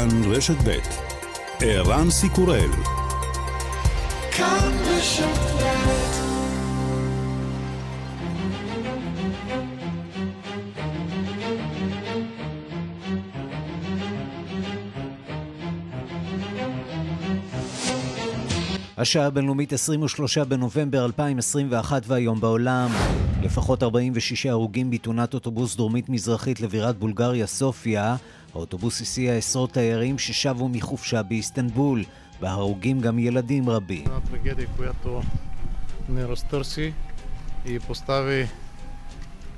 [0.00, 0.78] כאן רשת ב'
[1.60, 2.70] ערן סיקורל
[18.96, 22.90] השעה הבינלאומית 23 בנובמבר 2021 והיום בעולם.
[23.42, 28.16] לפחות 46 הרוגים בתאונת אוטובוס דרומית-מזרחית לבירת בולגריה, סופיה.
[28.53, 32.03] האוטובוס הסיע עשרות תיירים ששבו מחופשה באיסטנבול.
[32.41, 34.05] בהרוגים גם ילדים רבים.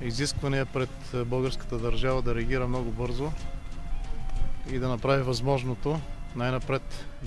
[0.02, 0.90] изисквания пред
[1.26, 3.32] българската държава да реагира много бързо
[4.72, 6.00] и да направи възможното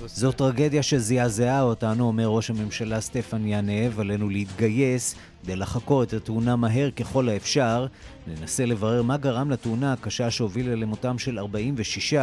[0.06, 6.56] זו טרגדיה שזעזעה אותנו, אומר ראש הממשלה סטפן יאנב, עלינו להתגייס כדי לחקור את התאונה
[6.56, 7.88] מהר ככל האפשר.
[8.28, 12.14] ננסה לברר מה גרם לתאונה הקשה שהובילה למותם של 46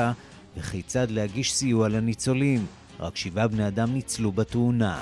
[0.57, 2.67] וכיצד להגיש סיוע לניצולים.
[3.01, 5.01] רק שבעה בני אדם ניצלו בתאונה.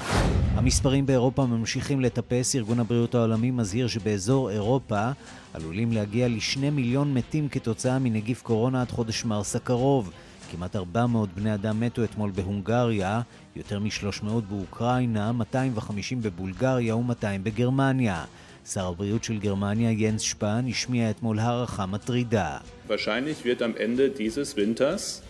[0.55, 2.57] המספרים באירופה ממשיכים לטפס.
[2.57, 5.11] ארגון הבריאות העולמי מזהיר שבאזור אירופה
[5.55, 10.11] עלולים להגיע לשני מיליון מתים כתוצאה מנגיף קורונה עד חודש מרס הקרוב.
[10.52, 13.22] כמעט 400 בני אדם מתו אתמול בהונגריה,
[13.56, 18.26] יותר מ-300 באוקראינה, 250 בבולגריה ו-200 בגרמניה.
[18.74, 22.58] שר הבריאות של גרמניה, ינס שפן, השמיע אתמול הערכה מטרידה.
[22.88, 25.22] Wahrscheinlich wird am Ende dieses Winters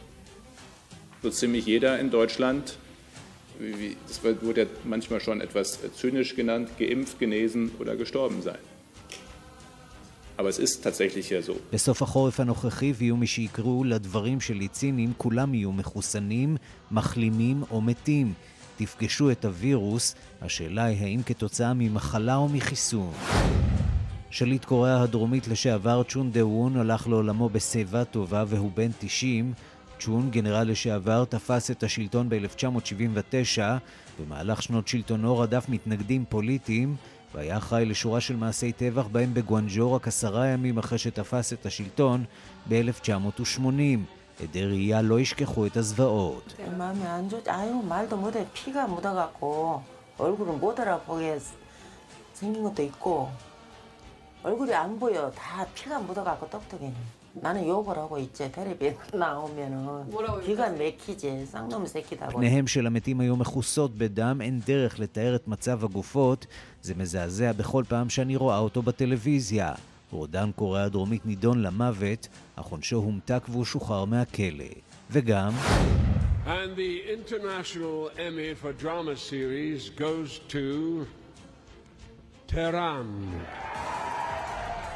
[1.23, 2.77] so ziemlich jeder in Deutschland,
[4.07, 8.63] das wurde ja manchmal schon etwas zynisch genannt, geimpft, genesen oder gestorben sein.
[10.40, 11.52] אבל זה tatsächlich so.
[11.72, 16.56] בסוף החורף הנוכחי, ויהיו מי שיקראו לדברים שלי ציניים, כולם יהיו מחוסנים,
[16.90, 18.32] מחלימים או מתים.
[18.76, 23.12] תפגשו את הווירוס, השאלה היא האם כתוצאה ממחלה או מחיסון.
[24.30, 29.52] שליט קוריאה הדרומית לשעבר צ'ון דה וון הלך לעולמו בשיבה טובה והוא בן 90.
[29.98, 33.60] צ'ון, גנרל לשעבר, תפס את השלטון ב-1979.
[34.20, 36.96] במהלך שנות שלטונו רדף מתנגדים פוליטיים.
[37.33, 42.23] והיה אחראי לשורה של מעשי טבח בהם בגואנג'ו רק עשרה ימים אחרי שתפס את השלטון
[42.69, 43.79] ב-1980.
[44.43, 46.55] עדי ראייה לא ישכחו את הזוועות.
[54.45, 55.31] 얼굴이 안 보여.
[55.31, 56.93] 다 피가 묻어갖고 똑똑해.
[57.33, 58.51] 나는 욕을 하고 있지.
[58.51, 60.05] 텔레비 나오면은
[60.45, 61.47] 기가 막히지.
[61.47, 62.37] 쌍놈 새끼다고.
[62.37, 66.45] פניהם של המתים היו מכוסות בדם, אין דרך לתאר את מצב הגופות.
[66.82, 69.74] זה מזעזע בכל פעם שאני רואה אותו בטלוויזיה.
[70.10, 74.64] רודן קוריאה הדרומית נידון למוות, אך עונשו הומתק והוא שוחרר מהכלא.
[75.10, 75.52] וגם...
[76.46, 81.06] And the International Emmy for Drama Series goes to
[82.48, 83.06] Tehran.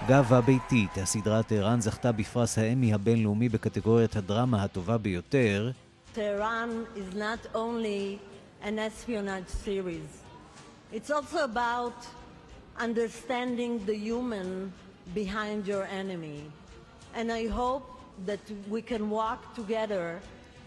[0.08, 5.70] גאווה ביתית, הסדרה טהרן זכתה בפרס האמי הבינלאומי בקטגוריית הדרמה הטובה ביותר.
[6.12, 8.18] טהרן is not only
[8.62, 10.23] an espionage series.
[10.92, 11.94] It's also about
[12.78, 14.72] understanding the human
[15.14, 16.40] behind your enemy.
[17.14, 17.86] And I hope
[18.26, 20.20] that we can walk together,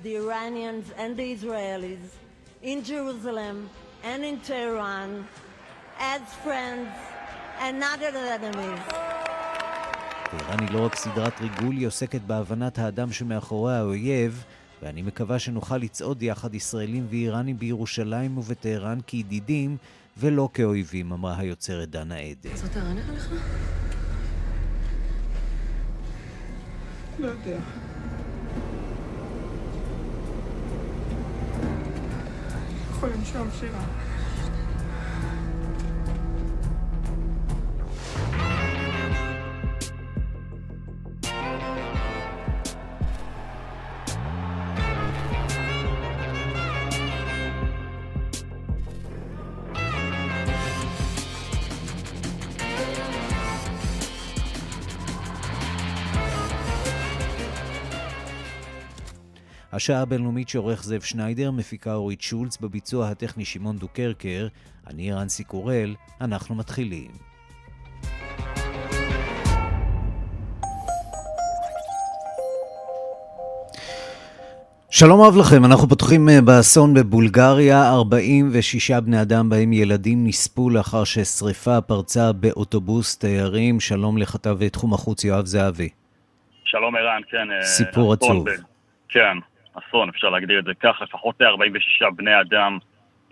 [0.03, 2.05] the Iranians and the Israelis,
[2.61, 3.69] in Jerusalem
[4.03, 5.27] and in Tehran,
[5.99, 6.89] as friends
[7.59, 8.79] and not as enemies.
[10.31, 14.43] טהרן היא לא רק סדרת ריגול, היא עוסקת בהבנת האדם שמאחורי האויב,
[14.81, 19.77] ואני מקווה שנוכל לצעוד יחד ישראלים ואיראנים בירושלים ובטהרן כידידים,
[20.19, 22.55] ולא כאויבים, אמרה היוצרת דנה עדן.
[22.55, 23.31] זאת טהרן נראה לך?
[27.19, 27.57] לא יודע.
[32.89, 34.06] יכול לנשום שירה.
[59.73, 64.47] השעה הבינלאומית שעורך זאב שניידר, מפיקה אורית שולץ, בביצוע הטכני שמעון דוקרקר,
[64.87, 67.11] אני רנסי קורל, אנחנו מתחילים.
[74.89, 81.03] שלום רב לכם, אנחנו פותחים אה, באסון בבולגריה, 46 בני אדם בהם ילדים נספו לאחר
[81.03, 83.79] ששריפה פרצה באוטובוס תיירים.
[83.79, 85.89] שלום לכתב תחום החוץ יואב זהבי.
[86.63, 87.51] שלום ערן, כן.
[87.51, 88.49] אה, סיפור עצוב.
[88.49, 88.53] ב...
[89.09, 89.37] כן,
[89.77, 92.77] אסון, אפשר להגדיר את זה כך, לפחות 46 בני אדם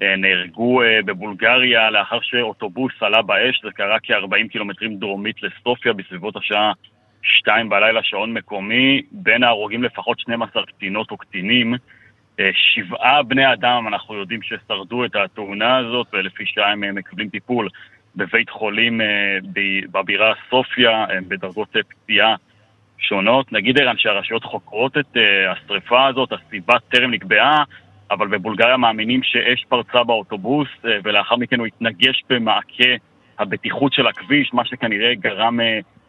[0.01, 6.35] אה, נהרגו אה, בבולגריה לאחר שאוטובוס עלה באש, זה קרה כ-40 קילומטרים דרומית לסופיה בסביבות
[6.35, 6.71] השעה
[7.21, 11.73] שתיים בלילה שעון מקומי, בין ההרוגים לפחות 12 קטינות או קטינים.
[12.39, 17.69] אה, שבעה בני אדם, אנחנו יודעים ששרדו את התאונה הזאת, ולפי שעה הם מקבלים טיפול
[18.15, 19.01] בבית חולים
[19.91, 22.35] בבירה סופיה, בדרגות פציעה
[23.09, 23.51] שונות.
[23.51, 25.17] נגיד ערן שהרשויות חוקרות את
[25.51, 27.63] השריפה הזאת, הסיבה טרם נקבעה,
[28.11, 30.67] אבל בבולגריה מאמינים שאש פרצה באוטובוס,
[31.03, 32.93] ולאחר מכן הוא התנגש במעקה
[33.39, 35.59] הבטיחות של הכביש, מה שכנראה גרם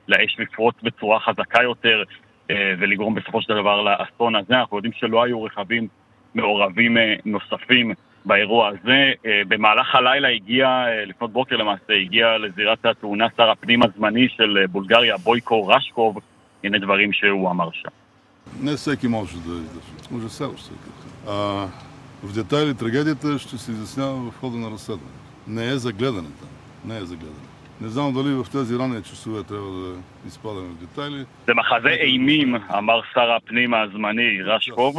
[0.09, 2.03] לאש לפרוץ בצורה חזקה יותר
[2.51, 4.55] אה, ולגרום בסופו של דבר לאסון הזה.
[4.55, 5.89] אנחנו יודעים שלא היו רכבים
[6.35, 7.93] מעורבים אה, נוספים
[8.25, 9.13] באירוע הזה.
[9.27, 15.17] אה, במהלך הלילה הגיע, לפנות בוקר למעשה, הגיע לזירת התאונה שר הפנים הזמני של בולגריה,
[15.17, 16.19] בויקו רשקוב.
[16.66, 17.90] הנה דברים שהוא אמר שם.
[18.60, 20.16] Не всеки може да издържа.
[20.16, 20.78] Ужасяващо е.
[21.30, 21.34] А,
[22.24, 25.18] в детайли трагедията ще се изяснява в хода на разследването.
[25.48, 26.50] Не е загледане там.
[26.86, 27.48] Не е загледане.
[27.82, 31.26] Не знам дали в тези ранни часове трябва да изпадаме в детайли.
[31.48, 34.96] זה מחזה אימים, אמר שר הפנים הזמני רשקוב.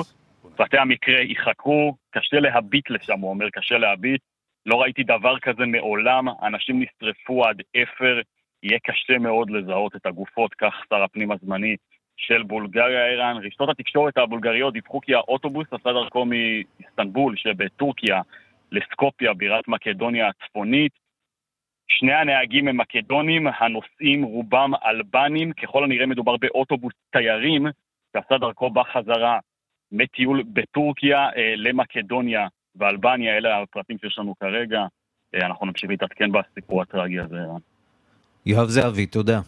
[0.58, 4.20] בתי המקרה ייחקרו, קשה להביט לשם, הוא אומר, קשה להביט.
[4.67, 8.20] לא ראיתי דבר כזה מעולם, אנשים נשרפו עד אפר,
[8.63, 11.75] יהיה קשה מאוד לזהות את הגופות, כך שר הפנים הזמני
[12.18, 13.38] של בולגריה ערן.
[13.44, 18.21] רשתות התקשורת הבולגריות דיווחו כי האוטובוס עשה דרכו מאיסטנבול שבטורקיה
[18.71, 20.92] לסקופיה, בירת מקדוניה הצפונית.
[21.88, 27.68] שני הנהגים הם מקדונים, הנוסעים רובם אלבנים, ככל הנראה מדובר באוטובוס תיירים
[28.13, 29.39] שעשה דרכו בחזרה
[29.92, 34.86] מטיול בטורקיה אה, למקדוניה ואלבניה, אלה הפרטים שיש לנו כרגע.
[35.36, 37.38] אה, אנחנו נמשיך להתעדכן בסיפור הטרגי הזה.
[38.47, 39.41] יואב זהבי, תודה.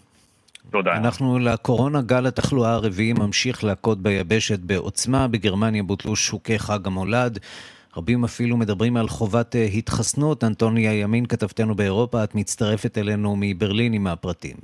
[0.71, 0.97] תודה.
[0.97, 5.27] אנחנו לקורונה, גל התחלואה הרביעי ממשיך להכות ביבשת בעוצמה.
[5.27, 7.39] בגרמניה בוטלו שוקי חג המולד.
[7.97, 10.43] רבים אפילו מדברים על חובת אה, התחסנות.
[10.43, 14.55] אנטוניה ימין, כתבתנו באירופה, את מצטרפת אלינו מברלין עם הפרטים.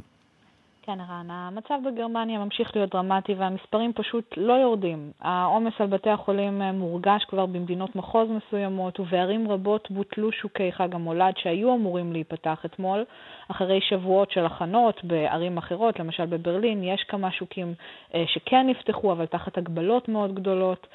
[0.85, 5.11] כן, ערן, המצב בגרמניה ממשיך להיות דרמטי והמספרים פשוט לא יורדים.
[5.21, 10.95] העומס על בתי החולים אה, מורגש כבר במדינות מחוז מסוימות ובערים רבות בוטלו שוקי חג
[10.95, 13.05] המולד שהיו אמורים להיפתח אתמול.
[13.51, 17.73] אחרי שבועות של הכנות בערים אחרות, למשל בברלין, יש כמה שוקים
[18.13, 20.87] אה, שכן נפתחו אבל תחת הגבלות מאוד גדולות.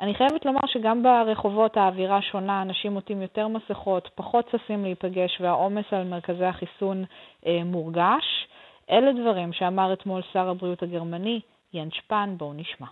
[0.00, 5.84] אני חייבת לומר שגם ברחובות האווירה שונה, אנשים עוטים יותר מסכות, פחות ששים להיפגש והעומס
[5.92, 7.04] על מרכזי החיסון
[7.46, 8.48] אה, מורגש.
[8.90, 11.40] אלה דברים שאמר אתמול שר הבריאות הגרמני,
[11.74, 12.86] יאן שפן, בואו נשמע.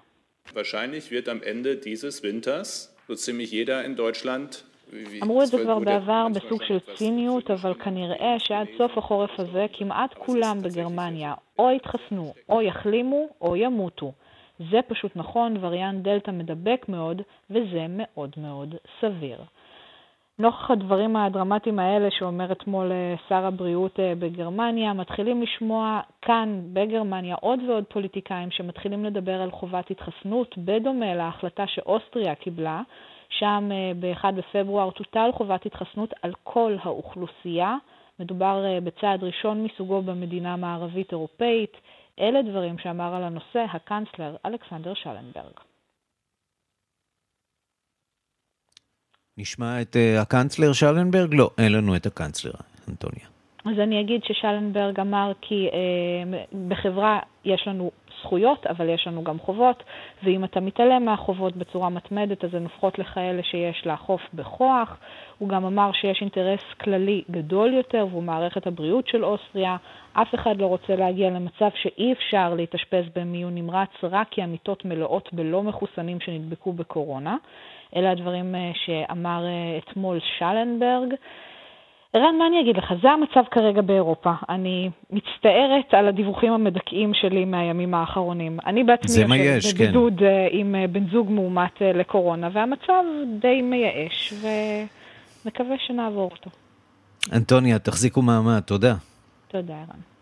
[0.54, 4.62] Wahrscheinlich wird am Ende dieses Winters so ziemlich jeder in Deutschland
[5.22, 10.14] אמרו את זה כבר בעבר בסוג של ציניות, אבל כנראה שעד סוף החורף הזה כמעט
[10.14, 14.12] כולם בגרמניה או יתחסנו, או יחלימו, או ימותו.
[14.70, 19.38] זה פשוט נכון, וריאנט דלתא מדבק מאוד, וזה מאוד מאוד סביר.
[20.38, 27.36] נוכח הדברים הדרמטיים האלה שאומר אתמול אה, שר הבריאות אה, בגרמניה, מתחילים לשמוע כאן בגרמניה
[27.40, 32.82] עוד ועוד פוליטיקאים שמתחילים לדבר על חובת התחסנות, בדומה להחלטה שאוסטריה קיבלה,
[33.28, 37.76] שם אה, ב-1 בפברואר תוטל חובת התחסנות על כל האוכלוסייה.
[38.20, 41.76] מדובר בצעד ראשון מסוגו במדינה מערבית אירופאית.
[42.20, 45.75] אלה דברים שאמר על הנושא הקאנצלר אלכסנדר שלנברג.
[49.38, 51.34] נשמע את uh, הקאנצלר שלנברג?
[51.34, 52.52] לא, אין לנו את הקאנצלר,
[52.88, 53.26] אנטוניה.
[53.64, 56.38] אז אני אגיד ששלנברג אמר כי אה,
[56.68, 57.90] בחברה יש לנו
[58.22, 59.82] זכויות, אבל יש לנו גם חובות,
[60.24, 64.96] ואם אתה מתעלם מהחובות בצורה מתמדת, אז הן הופכות לכאלה שיש לאכוף בכוח.
[65.38, 69.76] הוא גם אמר שיש אינטרס כללי גדול יותר, והוא מערכת הבריאות של אוסטריה.
[70.12, 75.28] אף אחד לא רוצה להגיע למצב שאי אפשר להתאשפז במיון נמרץ רק כי המיטות מלאות
[75.32, 77.36] בלא מחוסנים שנדבקו בקורונה.
[77.96, 81.14] אלה הדברים אה, שאמר אה, אתמול שלנברג.
[82.16, 82.92] ערן, מה אני אגיד לך?
[83.02, 84.32] זה המצב כרגע באירופה.
[84.48, 88.58] אני מצטערת על הדיווחים המדכאים שלי מהימים האחרונים.
[88.66, 90.24] אני בעצמי יושבת בבידוד כן.
[90.24, 93.02] אה, עם בן זוג מאומת לקורונה, והמצב
[93.40, 94.34] די מייאש,
[95.44, 96.50] ומקווה שנעבור אותו.
[97.32, 98.94] אנטוניה, תחזיקו מעמד, תודה.
[99.48, 100.15] תודה, ערן.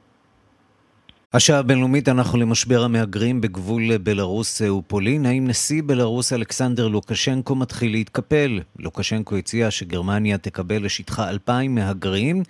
[1.36, 5.26] השעה הבינלאומית אנחנו למשבר המהגרים בגבול בלרוס ופולין.
[5.26, 8.60] האם נשיא בלרוס אלכסנדר לוקשנקו מתחיל להתקפל?
[8.78, 12.42] לוקשנקו הציע שגרמניה תקבל לשטחה אלפיים מהגרים,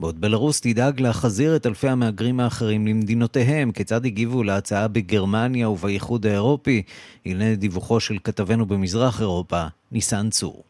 [0.00, 3.72] בעוד בלרוס תדאג להחזיר את אלפי המהגרים האחרים למדינותיהם.
[3.72, 6.82] כיצד הגיבו להצעה בגרמניה ובאיחוד האירופי?
[7.26, 10.62] הנה דיווחו של כתבנו במזרח אירופה, ניסן צור.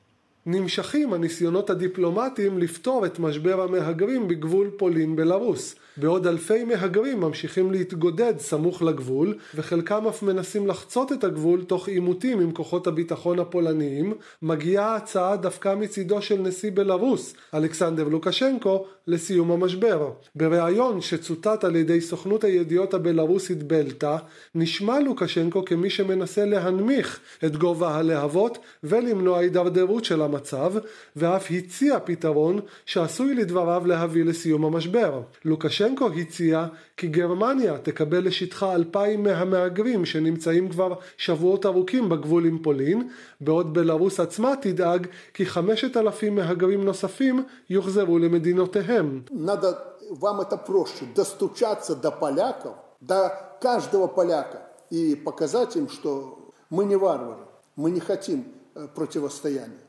[0.46, 5.74] נמשכים הניסיונות הדיפלומטיים לפתור את משבר המהגרים בגבול פולין-בלרוס.
[5.98, 12.40] בעוד אלפי מהגרים ממשיכים להתגודד סמוך לגבול, וחלקם אף מנסים לחצות את הגבול תוך עימותים
[12.40, 20.10] עם כוחות הביטחון הפולניים, מגיעה ההצעה דווקא מצידו של נשיא בלרוס, אלכסנדר לוקשנקו, לסיום המשבר.
[20.34, 24.16] בריאיון שצוטט על ידי סוכנות הידיעות הבלרוסית בלטה,
[24.54, 30.72] נשמע לוקשנקו כמי שמנסה להנמיך את גובה הלהבות ולמנוע הידרדרות של המצב,
[31.16, 35.20] ואף הציע פתרון שעשוי לדבריו להביא לסיום המשבר.
[35.44, 36.65] לוקשנקו הציע
[36.97, 43.09] כי גרמניה תקבל לשטחה אלפיים מהמהגרים שנמצאים כבר שבועות ארוכים בגבול עם פולין,
[43.41, 49.21] בעוד בלרוס עצמה תדאג כי חמשת אלפים מהגרים נוספים יוחזרו למדינותיהם.
[50.09, 56.95] вам это проще, достучаться до поляков, до каждого поляка и показать им, что мы не
[56.95, 57.45] варвары,
[57.75, 58.45] мы не хотим
[58.95, 59.79] противостояния.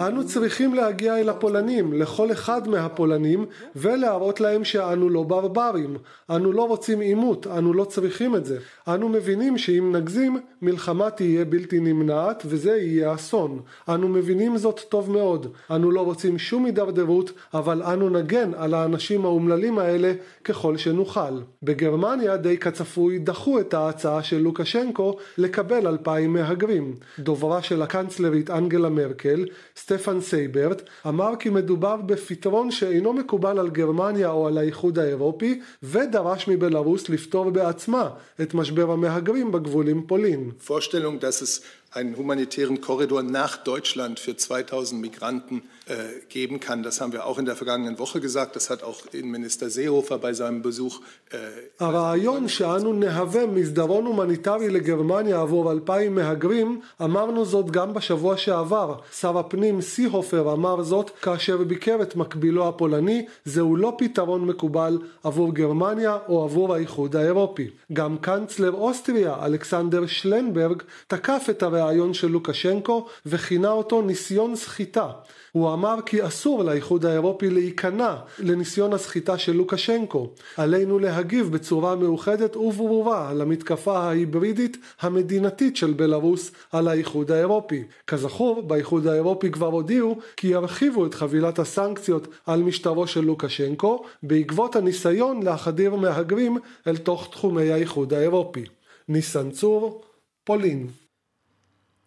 [0.00, 5.96] אנו צריכים להגיע אל הפולנים, לכל אחד מהפולנים, ולהראות להם שאנו לא ברברים.
[6.30, 8.58] אנו לא רוצים עימות, אנו לא צריכים את זה.
[8.88, 13.60] אנו מבינים שאם נגזים, מלחמה תהיה בלתי נמנעת, וזה יהיה אסון.
[13.88, 15.46] אנו מבינים זאת טוב מאוד.
[15.70, 20.12] אנו לא רוצים שום הידרדרות, אבל אנו נגן על האנשים האומללים האלה
[20.44, 21.40] ככל שנוכל.
[21.62, 26.94] בגרמניה די כצפוי דחו את ההצעה של לוקשנקו לקבל אלפיים מהגרים.
[27.18, 29.44] דוברה של הקנצלרית אנגלה מרקל
[29.76, 36.48] סטפן סייברט, אמר כי מדובר בפתרון שאינו מקובל על גרמניה או על האיחוד האירופי, ודרש
[36.48, 38.08] מבלארוס לפתור בעצמה
[38.42, 40.49] את משבר המהגרים בגבול עם פולין.
[40.58, 41.62] Vorstellung, dass es
[41.92, 45.94] einen humanitären Korridor nach Deutschland für 2000 Migranten äh,
[46.28, 46.84] geben kann.
[46.84, 48.54] Das haben wir auch in der vergangenen Woche gesagt.
[48.54, 51.00] Das hat auch Innenminister Seehofer bei seinem Besuch.
[51.32, 51.36] Äh,
[51.80, 58.94] הרעיון שאנו נהווה מסדרון הומניטרי לגרמניה עבור אלפיים מהגרים, אמרנו זאת גם בשבוע שעבר.
[59.12, 65.54] שר הפנים סיהופר אמר זאת כאשר ביקר את מקבילו הפולני, זהו לא פתרון מקובל עבור
[65.54, 67.70] גרמניה או עבור האיחוד האירופי.
[67.92, 75.10] גם קנצלר אוסטריה, אלכסנדר שלנברג, תקף את הרי הריאיון של לוקשנקו וכינה אותו ניסיון סחיטה.
[75.52, 80.30] הוא אמר כי אסור לאיחוד האירופי להיכנע לניסיון הסחיטה של לוקשנקו.
[80.56, 87.84] עלינו להגיב בצורה מאוחדת וברורה למתקפה ההיברידית המדינתית של בלרוס על האיחוד האירופי.
[88.06, 94.76] כזכור, באיחוד האירופי כבר הודיעו כי ירחיבו את חבילת הסנקציות על משטרו של לוקשנקו בעקבות
[94.76, 98.64] הניסיון להחדיר מהגרים אל תוך תחומי האיחוד האירופי.
[99.08, 100.02] ניסן צור,
[100.44, 100.86] פולין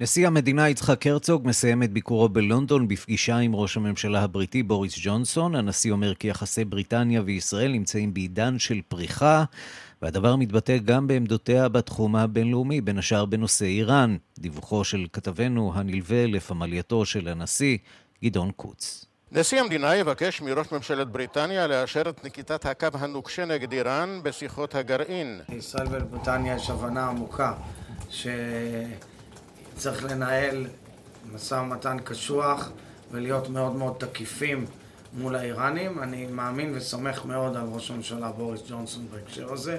[0.04, 5.56] נשיא המדינה יצחק הרצוג מסיים את ביקורו בלונדון בפגישה עם ראש הממשלה הבריטי בוריס ג'ונסון.
[5.56, 9.44] הנשיא אומר כי יחסי בריטניה וישראל נמצאים בעידן של פריחה,
[10.02, 14.18] והדבר מתבטא גם בעמדותיה בתחום הבינלאומי, בין השאר בנושא איראן.
[14.40, 17.78] דיווחו של כתבנו הנלווה לפמלייתו של הנשיא,
[18.24, 19.06] גדעון קוץ.
[19.32, 25.42] נשיא המדינה יבקש מראש ממשלת בריטניה לאשר את נקיטת הקו הנוקשה נגד איראן בשיחות הגרעין.
[25.50, 27.54] לישראל ולבריטניה יש הבנה עמוקה
[28.10, 28.28] ש...
[29.76, 30.68] צריך לנהל
[31.34, 32.70] משא ומתן קשוח
[33.12, 34.66] ולהיות מאוד מאוד תקיפים
[35.14, 36.04] מול האיראנים.
[36.04, 39.78] אני מאמין וסומך מאוד על ראש הממשלה בוריס ג'ונסון בהקשר הזה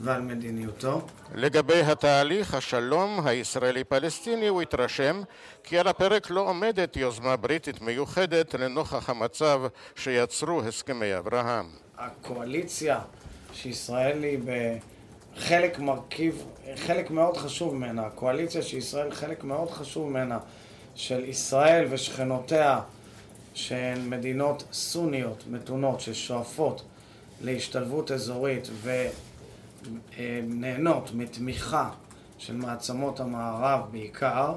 [0.00, 1.06] ועל מדיניותו.
[1.34, 5.22] לגבי התהליך השלום הישראלי-פלסטיני הוא התרשם
[5.64, 9.60] כי על הפרק לא עומדת יוזמה בריטית מיוחדת לנוכח המצב
[9.96, 11.66] שיצרו הסכמי אברהם.
[11.98, 12.98] הקואליציה
[13.52, 14.76] שישראל היא ב...
[15.38, 16.44] חלק מרכיב,
[16.76, 20.38] חלק מאוד חשוב ממנה, הקואליציה שישראל חלק מאוד חשוב ממנה,
[20.94, 22.80] של ישראל ושכנותיה,
[23.54, 26.82] שהן מדינות סוניות מתונות ששואפות
[27.40, 28.68] להשתלבות אזורית
[30.16, 31.90] ונהנות מתמיכה
[32.38, 34.52] של מעצמות המערב בעיקר,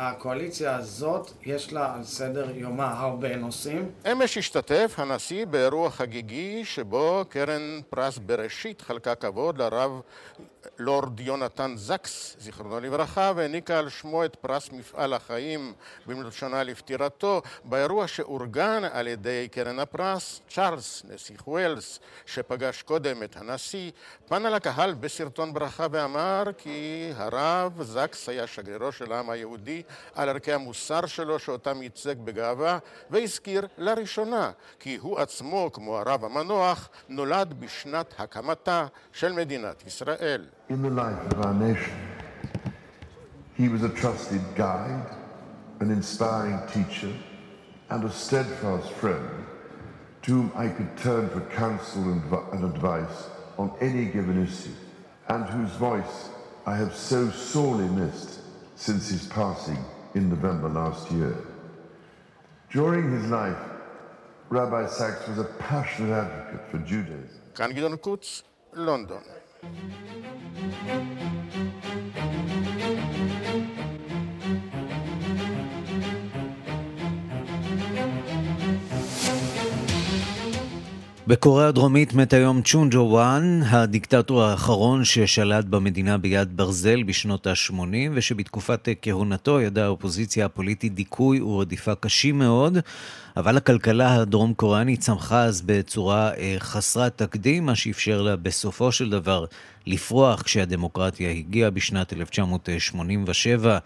[0.00, 3.90] הקואליציה הזאת יש לה על סדר יומה הרבה נושאים.
[4.12, 10.00] אמש השתתף הנשיא באירוע חגיגי שבו קרן פרס בראשית חלקה כבוד לרב
[10.78, 15.72] לורד יונתן זקס, זיכרונו לברכה, והעניקה על שמו את פרס מפעל החיים
[16.06, 23.36] במלאת שנה לפטירתו, באירוע שאורגן על ידי קרן הפרס, צ'ארלס, נסיך ווילס, שפגש קודם את
[23.36, 23.90] הנשיא,
[24.28, 29.82] פנה לקהל בסרטון ברכה ואמר כי הרב זקס היה שגרירו של העם היהודי
[30.14, 32.78] על ערכי המוסר שלו שאותם ייצג בגאווה,
[33.10, 34.50] והזכיר לראשונה
[34.80, 40.47] כי הוא עצמו, כמו הרב המנוח, נולד בשנת הקמתה של מדינת ישראל.
[40.68, 41.94] in the life of our nation.
[43.54, 45.06] He was a trusted guide,
[45.80, 47.12] an inspiring teacher,
[47.90, 49.28] and a steadfast friend
[50.22, 54.74] to whom I could turn for counsel and, advice on any given issue,
[55.28, 56.28] and whose voice
[56.66, 58.40] I have so sorely missed
[58.76, 59.82] since his passing
[60.14, 61.36] in November last year.
[62.70, 63.56] During his life,
[64.50, 67.40] Rabbi Sachs was a passionate advocate for Judaism.
[67.54, 67.84] Can get
[68.74, 69.22] London.
[69.60, 69.82] Thank
[73.78, 73.97] you.
[81.28, 88.88] בקוריאה הדרומית מת היום צ'ונג'ו וואן, הדיקטטור האחרון ששלט במדינה ביד ברזל בשנות ה-80 ושבתקופת
[89.02, 92.78] כהונתו ידעה האופוזיציה הפוליטית דיכוי ורדיפה קשים מאוד,
[93.36, 99.10] אבל הכלכלה הדרום קוריאנית צמחה אז בצורה אה, חסרת תקדים, מה שאפשר לה בסופו של
[99.10, 99.44] דבר
[99.86, 103.78] לפרוח כשהדמוקרטיה הגיעה בשנת 1987.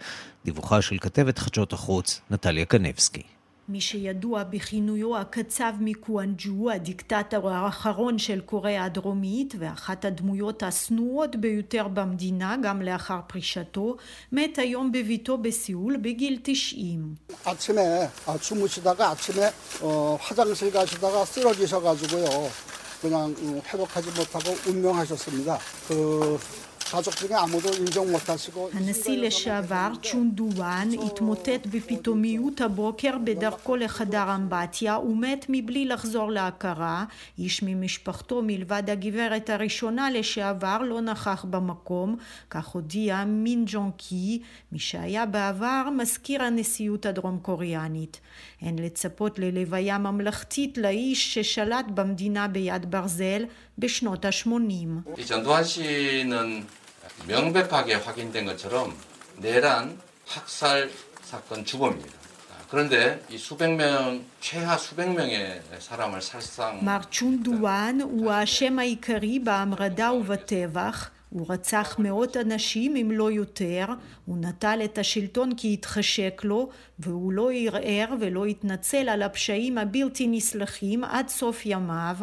[0.45, 3.32] דיווחה של כתבת חדשות החוץ, נטליה קנבסקי.
[3.68, 12.56] מי שידוע בכינויו הקצב מקואנג'ו, הדיקטטור האחרון של קוריאה הדרומית ואחת הדמויות השנואות ביותר במדינה
[12.62, 13.96] גם לאחר פרישתו,
[14.32, 17.14] מת היום בביתו בסיאול בגיל 90.
[17.44, 18.08] 아침에
[18.40, 19.50] 주무시다가 아침에
[19.82, 22.48] 어, 화장실 가시다가 쓰러지셔가지고요.
[23.02, 23.34] 그냥
[23.72, 25.58] 회복하지 못하고 운명하셨습니다.
[25.88, 26.38] 그
[28.73, 37.05] הנשיא לשעבר צ'ון דואן התמוטט בפתאומיות הבוקר בדרכו לחדר אמבטיה ומת מבלי לחזור להכרה.
[37.39, 42.15] איש ממשפחתו מלבד הגברת הראשונה לשעבר לא נכח במקום,
[42.49, 48.19] כך הודיע מין ג'ון קי, מי שהיה בעבר מזכיר הנשיאות הדרום קוריאנית.
[48.61, 53.45] אין לצפות ללוויה ממלכתית לאיש ששלט במדינה ביד ברזל
[53.77, 55.09] בשנות ה-80.
[57.26, 58.96] 명백하게 확인된 것처럼
[59.36, 60.90] 내란 학살
[61.22, 62.18] 사건 주범입니다.
[62.70, 66.84] 그런데 이 수백 명, 최하 수백 명의 사람을 살상...
[66.84, 71.10] מר צ'ונדואן הוא האשם העיקרי בהמרדה ובטבח.
[71.30, 73.84] הוא רצח מאות אנשים אם לא יותר,
[74.24, 76.68] הוא נטל את השלטון כי התחשק לו,
[76.98, 82.16] והוא לא ערער ולא התנצל על הפשעים הבלתי נסלחים עד סוף ימיו.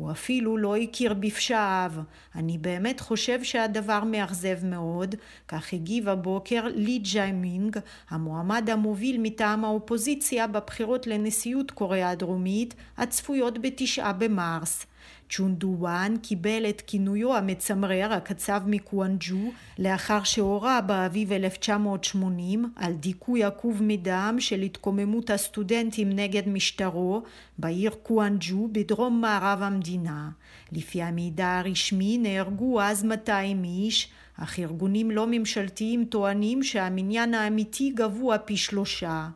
[0.00, 1.92] הוא אפילו לא הכיר בפשעיו.
[2.34, 5.14] אני באמת חושב שהדבר מאכזב מאוד,
[5.48, 7.78] כך הגיב הבוקר לי ג'יימינג,
[8.10, 14.86] המועמד המוביל מטעם האופוזיציה בבחירות לנשיאות קוריאה הדרומית, הצפויות בתשעה במרס.
[15.30, 24.36] צ'ונדואן קיבל את כינויו המצמרר הקצב מקואנג'ו לאחר שהורה באביב 1980 על דיכוי עקוב מדם
[24.38, 27.22] של התקוממות הסטודנטים נגד משטרו
[27.58, 30.30] בעיר קואנג'ו בדרום מערב המדינה.
[30.72, 38.38] לפי המידע הרשמי נהרגו אז 200 איש אך ארגונים לא ממשלתיים טוענים שהמניין האמיתי גבוה
[38.38, 39.28] פי שלושה.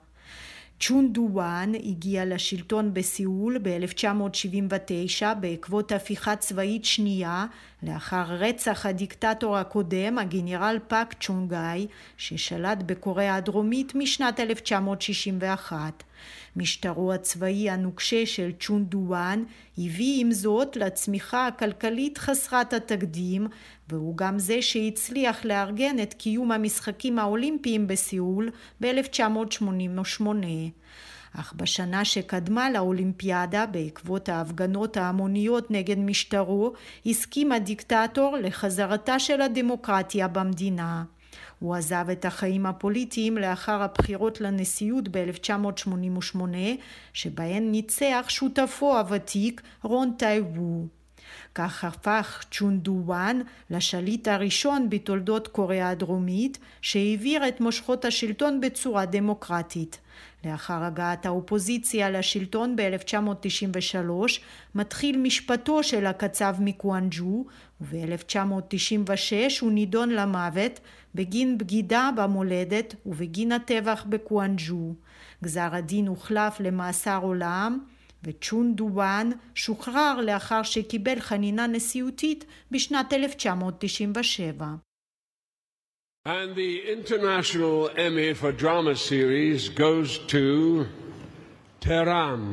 [0.86, 7.46] צ'ונדואן הגיע לשלטון בסיאול ב-1979 בעקבות הפיכה צבאית שנייה
[7.82, 16.04] לאחר רצח הדיקטטור הקודם, הגנרל פאק צ'ונגאי, ששלט בקוריאה הדרומית משנת 1961.
[16.56, 19.44] משטרו הצבאי הנוקשה של צ'ונדואן
[19.78, 23.46] הביא עם זאת לצמיחה הכלכלית חסרת התקדים
[23.88, 30.26] והוא גם זה שהצליח לארגן את קיום המשחקים האולימפיים בסיאול ב-1988.
[31.40, 36.72] אך בשנה שקדמה לאולימפיאדה, בעקבות ההפגנות ההמוניות נגד משטרו,
[37.06, 41.04] הסכים הדיקטטור לחזרתה של הדמוקרטיה במדינה.
[41.64, 46.38] הוא עזב את החיים הפוליטיים לאחר הבחירות לנשיאות ב-1988,
[47.12, 50.86] שבהן ניצח שותפו הוותיק רון טייוו.
[51.54, 59.98] כך הפך צ'ונדואן לשליט הראשון בתולדות קוריאה הדרומית שהעביר את מושכות השלטון בצורה דמוקרטית.
[60.44, 64.40] לאחר הגעת האופוזיציה לשלטון ב-1993
[64.74, 67.44] מתחיל משפטו של הקצב מקואנג'ו
[67.80, 70.80] וב-1996 הוא נידון למוות
[71.14, 74.94] בגין בגידה במולדת ובגין הטבח בקואנג'ו.
[75.44, 77.78] גזר הדין הוחלף למאסר עולם
[78.24, 84.66] וצ'ון דואן שוחרר לאחר שקיבל חנינה נשיאותית בשנת 1997.
[86.26, 90.86] And the International Emmy for Drama Series goes to
[91.80, 92.44] Tehran.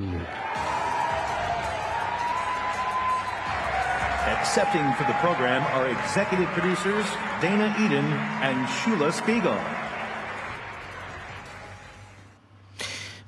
[4.41, 7.07] Accepting for the program are executive producers
[7.41, 8.07] Dana Eden
[8.47, 9.59] and Shula Spiegel.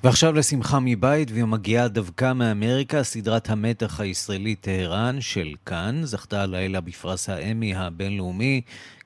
[0.04, 6.80] ועכשיו לשמחה מבית, והיא מגיעה דווקא מאמריקה, סדרת המתח הישראלית טהרן של כאן, זכתה הלילה
[6.80, 8.60] בפרס האמי הבינלאומי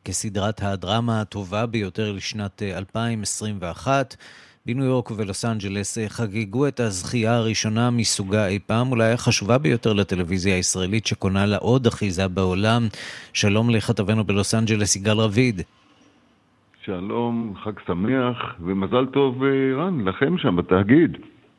[0.04, 4.16] כסדרת הדרמה הטובה ביותר לשנת 2021.
[4.68, 10.54] בניו יורק ובלוס אנג'לס חגגו את הזכייה הראשונה מסוגה אי פעם, אולי החשובה ביותר לטלוויזיה
[10.54, 12.88] הישראלית שקונה לה עוד אחיזה בעולם.
[13.32, 15.62] שלום לכתבנו בלוס אנג'לס, יגאל רביד.
[16.84, 19.42] שלום, חג שמח, ומזל טוב,
[19.78, 21.16] רן, לכם שם בתאגיד.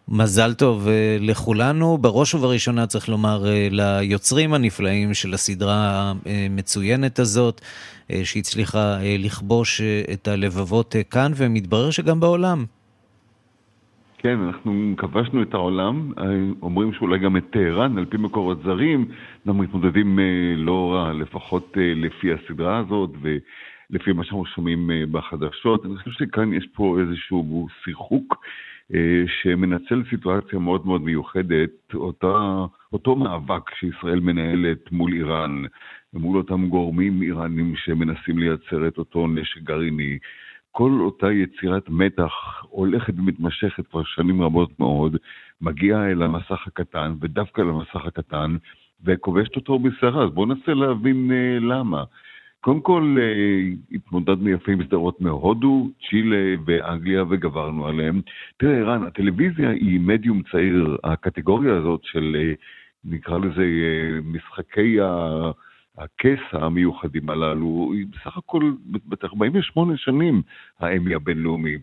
[0.08, 0.88] מזל טוב
[1.20, 7.62] לכולנו, בראש ובראשונה צריך לומר ליוצרים הנפלאים של הסדרה המצוינת הזאת,
[8.24, 9.82] שהצליחה לכבוש
[10.14, 12.66] את הלבבות כאן, ומתברר שגם בעולם.
[14.22, 16.12] כן, אנחנו כבשנו את העולם,
[16.62, 19.06] אומרים שאולי גם את טהרן, על פי מקורות זרים,
[19.48, 20.20] אנחנו מתמודדים
[20.58, 25.86] לא רע, לפחות לפי הסדרה הזאת ולפי מה שאנחנו שומעים בחדשות.
[25.86, 28.46] אני חושב שכאן יש פה איזשהו שיחוק
[29.42, 35.64] שמנצל סיטואציה מאוד מאוד מיוחדת, אותה, אותו מאבק שישראל מנהלת מול איראן,
[36.14, 40.18] מול אותם גורמים איראנים שמנסים לייצר את אותו נשק גרעיני.
[40.72, 42.32] כל אותה יצירת מתח
[42.70, 45.18] הולכת ומתמשכת כבר שנים רבות מאוד,
[45.62, 48.56] מגיעה אל המסך הקטן, ודווקא למסך הקטן,
[49.06, 50.24] וכובשת אותו בסערה.
[50.24, 52.04] אז בואו ננסה להבין uh, למה.
[52.62, 58.22] קודם כל, uh, התמודדנו יפה עם סדרות מהודו, צ'ילה ואנגליה וגברנו עליהם.
[58.58, 60.98] תראה, ערן, הטלוויזיה היא מדיום צעיר.
[61.04, 62.62] הקטגוריה הזאת של, uh,
[63.06, 65.52] נקרא לזה, uh, משחקי ה...
[66.00, 68.72] הכס המיוחדים הללו, היא בסך הכל
[69.08, 70.42] בת 48 שנים
[70.80, 71.76] האמי הבינלאומי.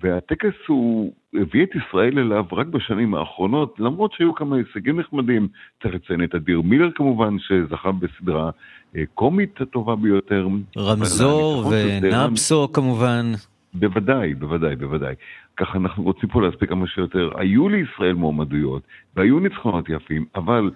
[0.00, 5.48] והטקס הוא הביא את ישראל אליו רק בשנים האחרונות, למרות שהיו כמה הישגים נחמדים.
[5.82, 8.50] צריך לציין את אדיר מילר כמובן, שזכה בסדרה
[8.96, 10.48] אה, קומית הטובה ביותר.
[10.78, 13.32] רמזור ונאפסו כמובן.
[13.74, 15.14] בוודאי, בוודאי, בוודאי.
[15.56, 17.30] ככה אנחנו רוצים פה להספיק כמה שיותר.
[17.36, 18.82] היו לישראל מועמדויות,
[19.16, 20.70] והיו ניצחונות יפים, אבל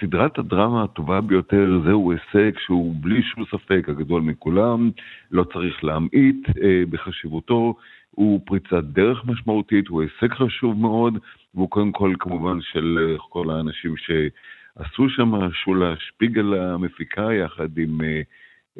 [0.00, 4.90] סדרת הדרמה הטובה ביותר זהו הישג שהוא בלי שום ספק הגדול מכולם,
[5.30, 7.74] לא צריך להמעיט אה, בחשיבותו,
[8.10, 11.18] הוא פריצת דרך משמעותית, הוא הישג חשוב מאוד,
[11.54, 18.00] והוא קודם כל כמובן של אה, כל האנשים שעשו שם, שולה שפיגל המפיקה יחד עם
[18.00, 18.22] אה,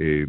[0.00, 0.24] אה,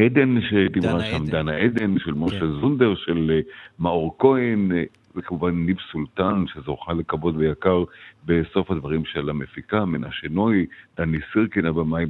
[0.00, 1.26] עדן שדיברה שם, עדן.
[1.26, 2.60] דנה עדן, של משה כן.
[2.60, 3.40] זונדר, של אה,
[3.78, 4.82] מאור כהן, אה,
[5.16, 7.84] וכמובן ניב סולטן, שזוכה לכבוד ויקר
[8.26, 12.04] בסוף הדברים של המפיקה, מנשה נוי, דני סירקין הבמאי.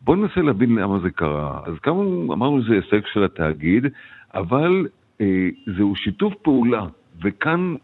[0.00, 1.60] בואו ננסה להבין למה זה קרה.
[1.66, 2.02] אז כמה
[2.32, 3.86] אמרנו שזה הישג של התאגיד,
[4.34, 4.86] אבל
[5.20, 6.86] אה, זהו שיתוף פעולה,
[7.22, 7.74] וכאן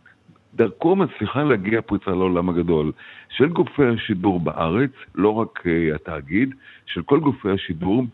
[0.55, 2.93] דרכו מצליחה להגיע פריצה לעולם הגדול
[3.29, 6.55] של גופי השידור בארץ, לא רק אה, התאגיד,
[6.87, 8.05] של כל גופי השידור,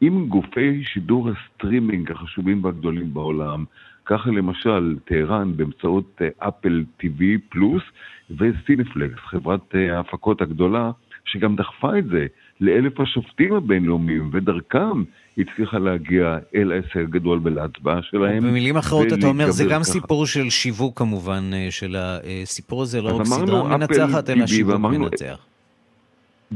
[0.00, 3.64] עם גופי שידור הסטרימינג החשובים והגדולים בעולם.
[4.06, 7.82] ככה למשל, טהרן באמצעות אה, אפל TV פלוס
[8.30, 10.90] וסינפלקס, חברת אה, ההפקות הגדולה,
[11.24, 12.26] שגם דחפה את זה
[12.60, 15.02] לאלף השופטים הבינלאומיים, ודרכם
[15.38, 18.42] הצליחה להגיע אל ההישג הגדול ולהצבעה שלהם.
[18.42, 19.84] במילים אחרות אתה אומר, זה גם ככה.
[19.84, 25.53] סיפור של שיווק כמובן, אה, של הסיפור הזה, לא רק סדרה מנצחת, אלא שיווק מנצח.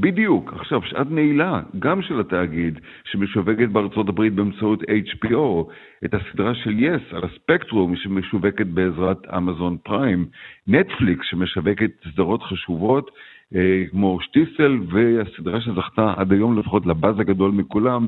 [0.00, 0.52] בדיוק.
[0.52, 5.72] עכשיו, שעת נעילה, גם של התאגיד, שמשווקת בארצות הברית באמצעות HBO,
[6.04, 10.26] את הסדרה של yes, על הספקטרום, שמשווקת בעזרת אמזון פריים,
[10.66, 13.10] נטפליקס, שמשווקת סדרות חשובות,
[13.54, 18.06] אה, כמו שטיסל, והסדרה שזכתה עד היום לפחות לבאז הגדול מכולם,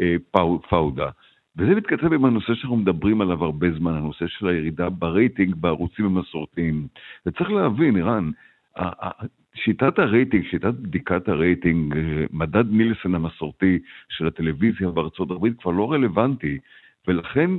[0.00, 1.10] אה, פאו, פאודה.
[1.56, 6.86] וזה מתכתב עם הנושא שאנחנו מדברים עליו הרבה זמן, הנושא של הירידה ברייטינג בערוצים המסורתיים.
[7.26, 8.30] וצריך להבין, ערן,
[9.54, 11.94] שיטת הרייטינג, שיטת בדיקת הרייטינג,
[12.32, 16.58] מדד נילסן המסורתי של הטלוויזיה בארצות הברית כבר לא רלוונטי,
[17.08, 17.50] ולכן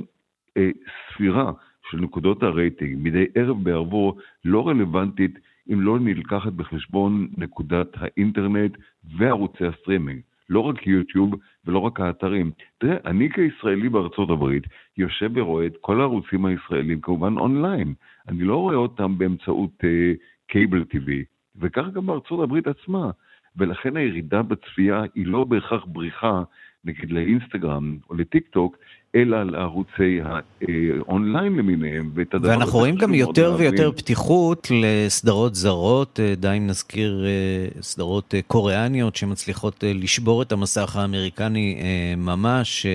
[0.56, 0.70] אה,
[1.08, 1.52] ספירה
[1.90, 5.38] של נקודות הרייטינג מדי ערב בערבו לא רלוונטית
[5.72, 8.76] אם לא נלקחת בחשבון נקודת האינטרנט
[9.18, 10.20] וערוצי הסטרימינג.
[10.48, 11.34] לא רק יוטיוב
[11.66, 12.50] ולא רק האתרים.
[12.78, 14.64] תראה, אני כישראלי בארצות הברית
[14.98, 17.94] יושב ורואה את כל הערוצים הישראלים כמובן אונליין.
[18.28, 20.12] אני לא רואה אותם באמצעות אה,
[20.46, 21.24] cable TV.
[21.60, 23.10] וכך גם בארצות הברית עצמה.
[23.56, 26.42] ולכן הירידה בצפייה היא לא בהכרח בריחה,
[26.84, 28.76] נגיד לאינסטגרם או לטיק טוק,
[29.14, 32.10] אלא לערוצי האונליין למיניהם.
[32.42, 38.42] ואנחנו רואים גם יותר ויותר פתיחות לסדרות זרות, אה, די אם נזכיר אה, סדרות אה,
[38.42, 41.82] קוריאניות שמצליחות לשבור את המסך האמריקני
[42.16, 42.86] ממש,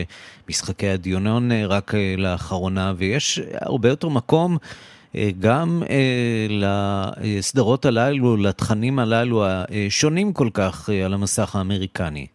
[0.49, 4.57] משחקי הדיונון רק לאחרונה, ויש הרבה יותר מקום.
[5.15, 12.27] אה, גם אה, לסדרות הללו, לתכנים הללו השונים כל כך אה, על המסך האמריקני.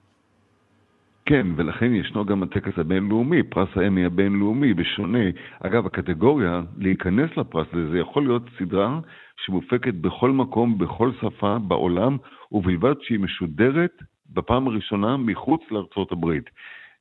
[1.27, 5.25] כן, ולכן ישנו גם הטקס הבינלאומי, פרס האמי הבינלאומי, בשונה.
[5.61, 9.01] אגב, הקטגוריה להיכנס לפרס הזה יכול להיות סדרה
[9.45, 12.17] שמופקת בכל מקום, בכל שפה בעולם,
[12.53, 14.03] ובלבד שהיא משודרת
[14.35, 16.51] בפעם הראשונה מחוץ לארצות הברית.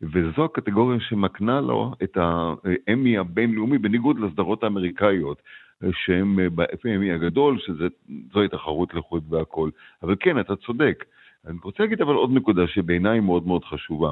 [0.02, 5.42] וזו הקטגוריה שמקנה לו את האמי הבינלאומי, בניגוד לסדרות האמריקאיות.
[5.92, 9.70] שהם אה, ב-FME הגדול, שזוהי תחרות לחוד והכל.
[10.04, 11.06] אבל כן, אתה צודק.
[11.48, 14.12] אני רוצה להגיד אבל עוד נקודה שבעיניי מאוד מאוד חשובה.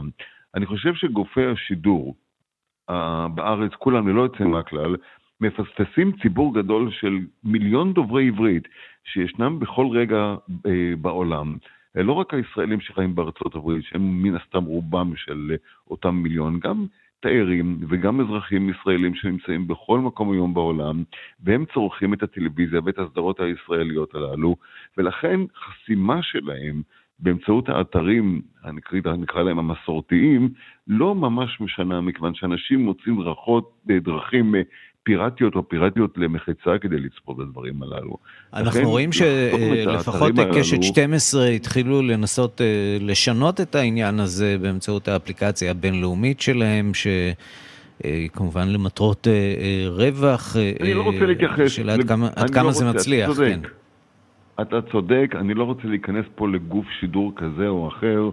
[0.56, 2.16] אני חושב שגופי השידור
[3.36, 4.96] בארץ, כולם ללא יוצא מהכלל,
[5.42, 8.68] מפספסים ציבור גדול של מיליון דוברי עברית
[9.04, 11.58] שישנם בכל רגע אה, בעולם.
[11.96, 15.56] לא רק הישראלים שחיים בארצות הברית, שהם מן הסתם רובם של
[15.90, 16.86] אותם מיליון, גם
[17.22, 21.04] תיירים וגם אזרחים ישראלים שנמצאים בכל מקום היום בעולם,
[21.44, 24.56] והם צורכים את הטלוויזיה ואת הסדרות הישראליות הללו,
[24.98, 26.82] ולכן חסימה שלהם
[27.20, 28.42] באמצעות האתרים,
[28.74, 30.50] נקרא, נקרא להם המסורתיים,
[30.88, 34.56] לא ממש משנה, מכיוון שאנשים מוצאים דרכות, דרכים
[35.12, 38.18] פיראטיות או פיראטיות למחצה כדי לצפות בדברים הללו.
[38.54, 46.42] אנחנו רואים שלפחות קשת 12 התחילו לנסות אה, לשנות את העניין הזה באמצעות האפליקציה הבינלאומית
[46.42, 47.08] שלהם, ש...
[48.06, 50.56] אה, כמובן למטרות אה, רווח.
[50.80, 51.72] אני לא רוצה להתייחס.
[51.72, 53.60] שאלה עד כמה, עד כמה לא זה מצליח, אתה כן.
[54.62, 58.30] אתה צודק, אני לא רוצה להיכנס פה לגוף שידור כזה או אחר.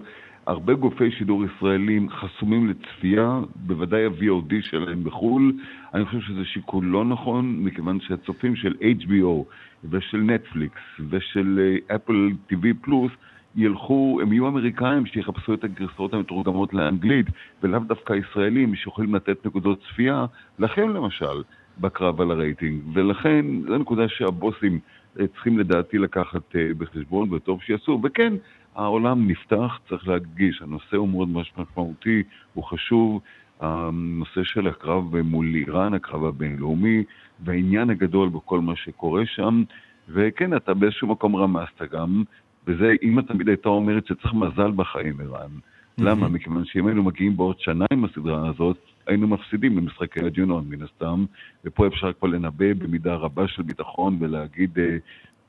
[0.48, 5.52] הרבה גופי שידור ישראלים חסומים לצפייה, בוודאי ה-VOD שלהם בחו"ל.
[5.94, 9.44] אני חושב שזה שיקול לא נכון, מכיוון שהצופים של HBO
[9.90, 10.80] ושל נטפליקס
[11.10, 13.12] ושל אפל TV פלוס
[13.56, 17.26] ילכו, הם יהיו אמריקאים שיחפשו את הגרסאות המתורגמות לאנגלית,
[17.62, 20.26] ולאו דווקא ישראלים שיכולים לתת נקודות צפייה,
[20.58, 21.42] לכם למשל,
[21.80, 22.82] בקרב על הרייטינג.
[22.92, 24.80] ולכן, זו נקודה שהבוסים
[25.20, 28.00] אה, צריכים לדעתי לקחת אה, בחשבון, וטוב שיעשו.
[28.04, 28.32] וכן,
[28.78, 32.22] העולם נפתח, צריך להדגיש, הנושא הוא מאוד משמעותי,
[32.54, 33.20] הוא חשוב.
[33.60, 37.04] הנושא של הקרב מול איראן, הקרב הבינלאומי,
[37.44, 39.62] והעניין הגדול בכל מה שקורה שם.
[40.08, 42.22] וכן, אתה באיזשהו מקום רמזת גם,
[42.66, 45.50] וזה, אמא תמיד הייתה אומרת שצריך מזל בחיים, ערן.
[45.98, 46.28] למה?
[46.28, 51.24] מכיוון שאם היינו מגיעים בעוד שנה עם הסדרה הזאת, היינו מפסידים במשחקי הג'ונון מן הסתם,
[51.64, 54.96] ופה אפשר כבר לנבא במידה רבה של ביטחון ולהגיד אה,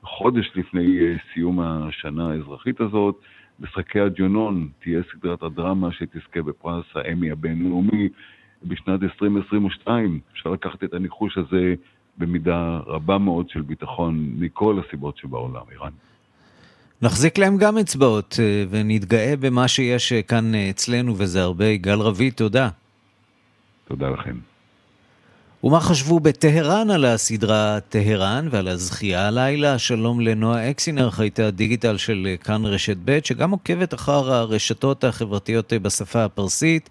[0.04, 3.22] חודש לפני אה, סיום השנה האזרחית הזאת,
[3.60, 8.10] משחקי הג'ונון תהיה סדרת הדרמה שתזכה בפרס האמי הבינלאומי
[8.64, 10.20] בשנת 2022.
[10.34, 11.74] אפשר לקחת את הניחוש הזה
[12.18, 15.92] במידה רבה מאוד של ביטחון מכל הסיבות שבעולם, איראן.
[17.02, 21.66] נחזיק להם גם אצבעות אה, ונתגאה במה שיש אה, כאן אצלנו, וזה הרבה.
[21.66, 22.70] יגאל רביד, תודה.
[23.88, 24.49] תודה לכם.
[25.64, 29.80] ומה חשבו בטהרן על הסדרה טהרן ועל הזכייה הלילה?
[29.80, 36.24] שלום לנועה אקסינר, חייטי הדיגיטל של כאן רשת ב', שגם עוקבת אחר הרשתות החברתיות בשפה
[36.24, 36.90] הפרסית.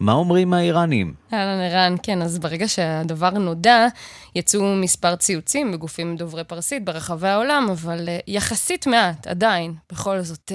[0.00, 1.14] מה אומרים האיראנים?
[1.32, 3.86] אהלן ערן, כן, אז ברגע שהדבר נודע,
[4.34, 10.52] יצאו מספר ציוצים בגופים דוברי פרסית ברחבי העולם, אבל uh, יחסית מעט, עדיין, בכל זאת.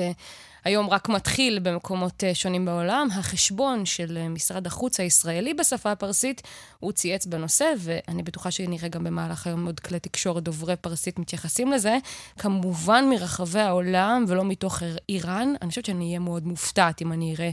[0.66, 3.08] היום רק מתחיל במקומות אה, שונים בעולם.
[3.12, 6.42] החשבון של אה, משרד החוץ הישראלי בשפה הפרסית,
[6.80, 11.72] הוא צייץ בנושא, ואני בטוחה שנראה גם במהלך היום עוד כלי תקשורת דוברי פרסית מתייחסים
[11.72, 11.98] לזה.
[12.40, 15.54] כמובן מרחבי העולם ולא מתוך איראן.
[15.62, 17.50] אני חושבת שאני אהיה מאוד מופתעת אם אני אראה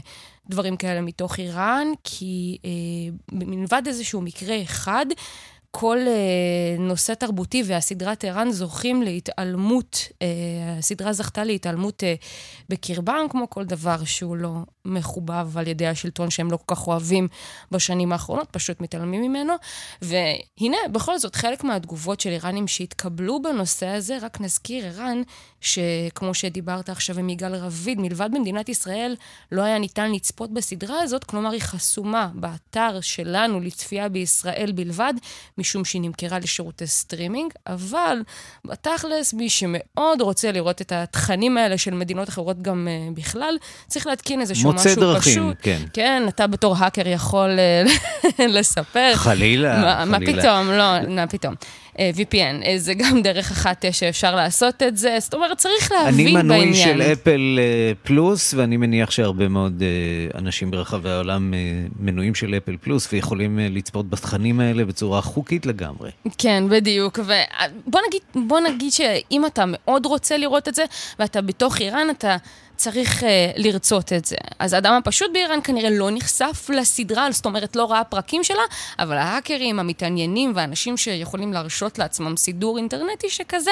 [0.49, 2.69] דברים כאלה מתוך איראן, כי אה,
[3.31, 5.05] מלבד איזשהו מקרה אחד,
[5.77, 10.23] כל uh, נושא תרבותי והסדרת ערן זוכים להתעלמות, uh,
[10.79, 12.25] הסדרה זכתה להתעלמות uh,
[12.69, 14.49] בקרבם, כמו כל דבר שהוא לא
[14.85, 17.27] מחובב על ידי השלטון שהם לא כל כך אוהבים
[17.71, 19.53] בשנים האחרונות, פשוט מתעלמים ממנו.
[20.01, 25.21] והנה, בכל זאת, חלק מהתגובות של איראנים שהתקבלו בנושא הזה, רק נזכיר, ערן,
[25.61, 29.15] שכמו שדיברת עכשיו עם יגאל רביד, מלבד במדינת ישראל,
[29.51, 35.13] לא היה ניתן לצפות בסדרה הזאת, כלומר היא חסומה באתר שלנו לצפייה בישראל בלבד,
[35.57, 38.17] משום שהיא נמכרה לשירותי סטרימינג, אבל
[38.65, 44.07] בתכלס, מי שמאוד רוצה לראות את התכנים האלה של מדינות אחרות גם אה, בכלל, צריך
[44.07, 45.43] להתקין איזשהו משהו דרכים, פשוט.
[45.43, 45.79] מוצא כן.
[45.93, 49.11] כן, אתה בתור האקר יכול אה, לספר.
[49.15, 50.05] חלילה, מה, חלילה.
[50.05, 51.55] מה פתאום, לא, מה פתאום.
[51.99, 55.91] אה, VPN, אה, זה גם דרך אחת אה, שאפשר לעשות את זה, זאת אומרת, צריך
[55.91, 56.51] להבין בעניין.
[56.51, 57.59] אני מנוי של אפל
[58.03, 59.83] פלוס, ואני מניח שהרבה מאוד
[60.35, 61.53] אנשים ברחבי העולם
[61.99, 66.11] מנויים של אפל פלוס, ויכולים לצפות בתכנים האלה בצורה חוקית לגמרי.
[66.37, 67.19] כן, בדיוק.
[67.19, 68.21] ובוא נגיד,
[68.73, 70.83] נגיד שאם אתה מאוד רוצה לראות את זה,
[71.19, 72.37] ואתה בתוך איראן, אתה...
[72.83, 74.35] צריך uh, לרצות את זה.
[74.59, 78.63] אז האדם הפשוט באיראן כנראה לא נחשף לסדרה, זאת אומרת לא ראה פרקים שלה,
[78.99, 83.71] אבל ההאקרים, המתעניינים והאנשים שיכולים להרשות לעצמם סידור אינטרנטי שכזה,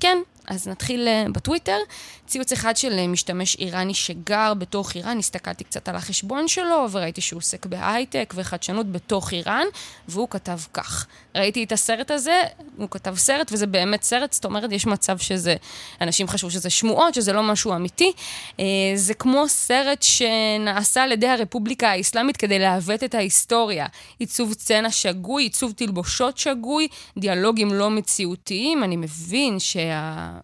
[0.00, 1.78] כן, אז נתחיל uh, בטוויטר.
[2.26, 7.20] ציוץ אחד של uh, משתמש איראני שגר בתוך איראן, הסתכלתי קצת על החשבון שלו וראיתי
[7.20, 9.66] שהוא עוסק בהייטק וחדשנות בתוך איראן,
[10.08, 12.42] והוא כתב כך: ראיתי את הסרט הזה,
[12.76, 15.56] הוא כתב סרט וזה באמת סרט, זאת אומרת יש מצב שזה,
[16.00, 18.12] אנשים חשבו שזה שמועות, שזה לא משהו אמיתי.
[18.60, 23.86] אה, זה כמו סרט שנעשה על ידי הרפובליקה האסלאמית כדי לעוות את ההיסטוריה.
[24.18, 28.84] עיצוב סצנה שגוי, עיצוב תלבושות שגוי, דיאלוגים לא מציאותיים.
[28.84, 29.58] אני מבין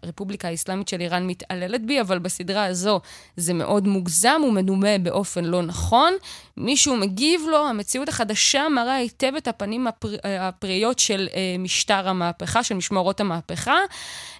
[0.02, 3.00] שהרפובליקה האסלאמית של איראן מתעללת בי, אבל בסדרה הזו
[3.36, 6.12] זה מאוד מוגזם ומדומה באופן לא נכון.
[6.56, 10.08] מישהו מגיב לו, המציאות החדשה מראה היטב את הפנים הפר...
[10.24, 13.78] הפראיות של אה, משטר המהפכה, של משמרות המהפכה.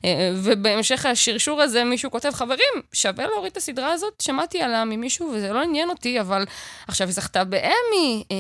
[0.05, 5.33] אה, ובהמשך השרשור הזה מישהו כותב, חברים, שווה להוריד את הסדרה הזאת, שמעתי עליה ממישהו
[5.35, 6.45] וזה לא עניין אותי, אבל
[6.89, 8.25] עכשיו היא זכתה באמי.
[8.31, 8.37] אה,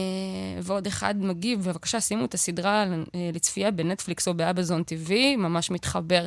[0.62, 6.24] ועוד אחד מגיב, בבקשה שימו את הסדרה אה, לצפייה בנטפליקס או באבזון TV, ממש מתחבר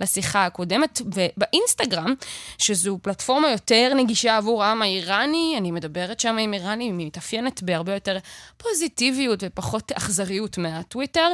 [0.00, 1.00] לשיחה הקודמת.
[1.06, 2.14] ובאינסטגרם,
[2.58, 7.94] שזו פלטפורמה יותר נגישה עבור העם האיראני, אני מדברת שם עם איראנים, היא מתאפיינת בהרבה
[7.94, 8.18] יותר
[8.56, 11.32] פוזיטיביות ופחות אכזריות מהטוויטר.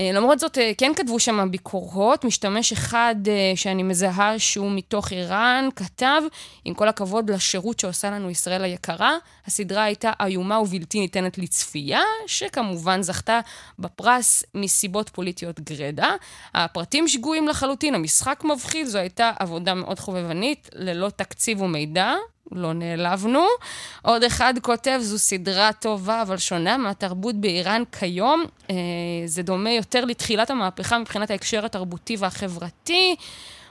[0.00, 2.24] אה, למרות זאת, אה, כן כתבו שם ביקורות.
[2.24, 6.22] משתמש אחד אה, שאני מזהה שהוא מתוך איראן, כתב,
[6.64, 13.02] עם כל הכבוד לשירות שעושה לנו ישראל היקרה, הסדרה הייתה איומה ובלתי ניתנת לצפייה, שכמובן
[13.02, 13.40] זכתה
[13.78, 16.08] בפרס מסיבות פוליטיות גרידא.
[16.54, 22.14] הפרטים שגויים לחלוטין, המשחק מבחיל, זו הייתה עבודה מאוד חובבנית, ללא תקציב ומידע.
[22.50, 23.44] לא נעלבנו.
[24.02, 28.44] עוד אחד כותב, זו סדרה טובה, אבל שונה מהתרבות באיראן כיום.
[28.70, 28.76] אה,
[29.26, 33.16] זה דומה יותר לתחילת המהפכה מבחינת ההקשר התרבותי והחברתי.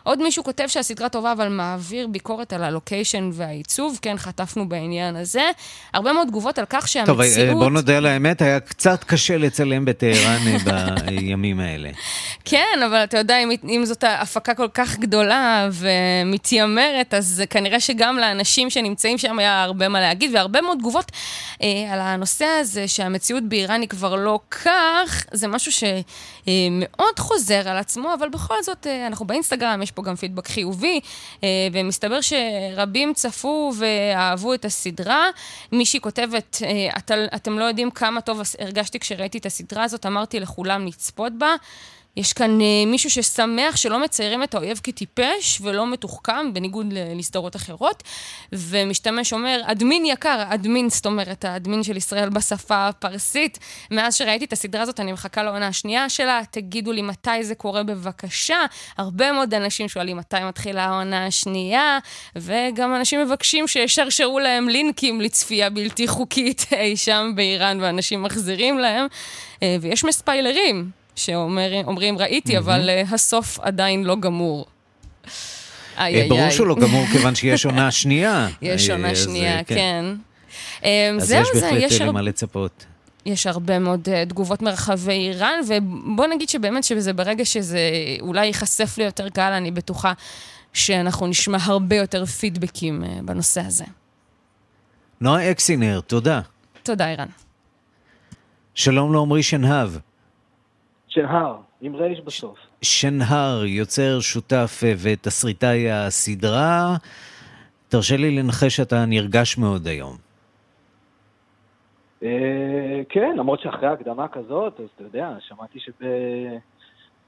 [0.04, 4.00] עוד מישהו כותב שהסדרה טובה, אבל מעביר ביקורת על הלוקיישן והעיצוב.
[4.02, 5.52] כן, חטפנו בעניין הזה.
[5.94, 7.50] הרבה מאוד תגובות על כך שהמציאות...
[7.50, 11.90] טוב, בוא נודה על האמת, היה קצת קשה לצלם בטהרן אה, בימים האלה.
[12.46, 18.18] כן, אבל אתה יודע, אם, אם זאת הפקה כל כך גדולה ומתיימרת, אז כנראה שגם
[18.18, 21.12] לאנשים שנמצאים שם היה הרבה מה להגיד, והרבה מאוד תגובות
[21.62, 25.26] אה, על הנושא הזה, שהמציאות באיראן היא כבר לא כך.
[25.32, 30.16] זה משהו שמאוד חוזר על עצמו, אבל בכל זאת, אה, אנחנו באינסטגרם, יש פה גם
[30.16, 31.00] פידבק חיובי,
[31.44, 35.26] אה, ומסתבר שרבים צפו ואהבו את הסדרה.
[35.72, 40.40] מישהי כותבת, אה, את, אתם לא יודעים כמה טוב הרגשתי כשראיתי את הסדרה הזאת, אמרתי
[40.40, 41.56] לכולם לצפות בה.
[42.18, 48.04] יש כאן uh, מישהו ששמח שלא מציירים את האויב כטיפש ולא מתוחכם, בניגוד לסדרות אחרות,
[48.54, 53.60] ומשתמש אומר, אדמין יקר, אדמין, זאת אומרת, האדמין של ישראל בשפה הפרסית.
[53.92, 57.84] מאז שראיתי את הסדרה הזאת, אני מחכה לעונה השנייה שלה, תגידו לי מתי זה קורה
[57.84, 58.60] בבקשה.
[58.98, 62.00] הרבה מאוד אנשים שואלים מתי מתחילה העונה השנייה,
[62.36, 69.08] וגם אנשים מבקשים שישרשרו להם לינקים לצפייה בלתי חוקית אי שם באיראן, ואנשים מחזירים להם,
[69.56, 71.01] uh, ויש מספיילרים.
[71.16, 74.66] שאומרים, ראיתי, אבל אה, הסוף עדיין לא גמור.
[75.98, 78.48] איי, ברור שהוא לא גמור, כיוון שיש עונה שנייה.
[78.62, 79.76] יש עונה אה, שנייה, כן.
[80.82, 81.16] כן.
[81.22, 82.86] אז יש בהחלט למה לצפות.
[83.26, 87.90] יש הרבה מאוד uh, תגובות מרחבי איראן, ובוא נגיד שבאמת שזה ברגע שזה
[88.22, 90.14] אולי ייחשף ליותר קהל, אני בטוחה
[90.74, 93.86] שאנחנו נשמע הרבה יותר פידבקים uh, בנושא הזה.
[95.22, 96.42] נועה אקסינר, תודה.
[96.84, 97.28] תודה, איראן.
[98.76, 99.90] שלום לעמרי שנהב.
[101.12, 102.58] שנהר, עם רייש בסוף.
[102.82, 106.96] שנהר, יוצר, שותף אה, ותסריטאי הסדרה.
[107.90, 110.18] תרשה לי לנחש שאתה נרגש מאוד היום.
[112.24, 115.92] אה, כן, למרות שאחרי הקדמה כזאת, אז אתה יודע, שמעתי שב...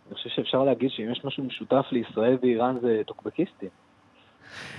[0.08, 3.69] אני חושב שאפשר להגיד שאם יש משהו משותף לישראל ואיראן זה טוקבקיסטים.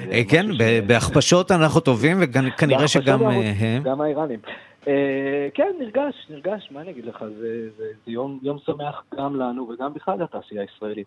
[0.01, 0.47] אה, כן,
[0.87, 3.83] בהכפשות אנחנו טובים, וכנראה שגם הם.
[3.83, 4.40] גם האיראנים.
[4.88, 9.37] אה, כן, נרגש, נרגש, מה אני אגיד לך, זה, זה, זה יום, יום שמח גם
[9.37, 11.07] לנו וגם בכלל לתעשייה הישראלית.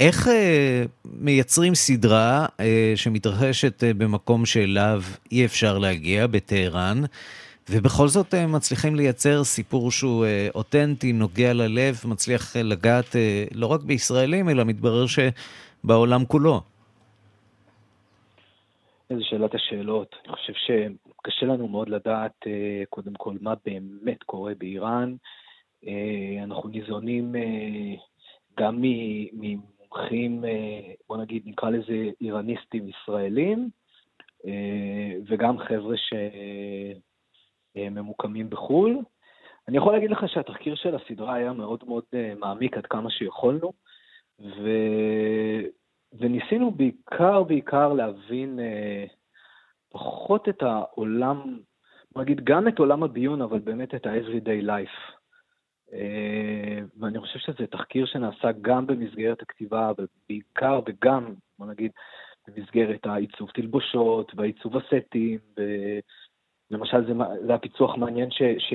[0.00, 5.00] איך אה, מייצרים סדרה אה, שמתרחשת אה, במקום שאליו
[5.32, 7.02] אי אפשר להגיע, בטהרן,
[7.70, 13.44] ובכל זאת אה, מצליחים לייצר סיפור שהוא אה, אותנטי, נוגע ללב, מצליח אה, לגעת אה,
[13.54, 16.60] לא רק בישראלים, אלא מתברר שבעולם כולו.
[19.10, 20.16] איזה שאלת השאלות.
[20.26, 20.52] אני חושב
[21.24, 25.14] שקשה לנו מאוד לדעת, אה, קודם כל, מה באמת קורה באיראן.
[25.86, 27.94] אה, אנחנו ניזונים אה,
[28.60, 28.82] גם
[29.32, 30.44] ממומחים,
[31.08, 33.68] בוא נגיד, נקרא לזה איראניסטים ישראלים,
[35.26, 35.96] וגם חבר'ה
[37.76, 38.98] שממוקמים בחו"ל.
[39.68, 42.04] אני יכול להגיד לך שהתחקיר של הסדרה היה מאוד מאוד
[42.36, 43.72] מעמיק עד כמה שיכולנו,
[44.40, 44.70] ו...
[46.18, 48.58] וניסינו בעיקר, בעיקר להבין
[49.94, 51.58] פחות את העולם,
[52.12, 55.14] בוא נגיד גם את עולם הביון, אבל באמת את ה-everyday life.
[55.92, 61.90] אה, ואני חושב שזה תחקיר שנעשה גם במסגרת הכתיבה, אבל בעיקר וגם, בוא נגיד,
[62.48, 65.38] במסגרת העיצוב תלבושות והעיצוב הסטים,
[66.70, 68.74] ולמשל זה, זה היה פיצוח מעניין ש, ש,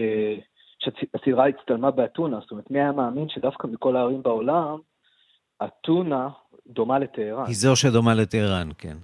[0.80, 4.78] שהסדרה הצטלמה באתונה, זאת אומרת, מי היה מאמין שדווקא מכל הערים בעולם,
[5.64, 6.30] אתונה
[6.68, 7.46] דומה לטהרן.
[7.46, 8.98] היא זו שדומה לטהרן, כן.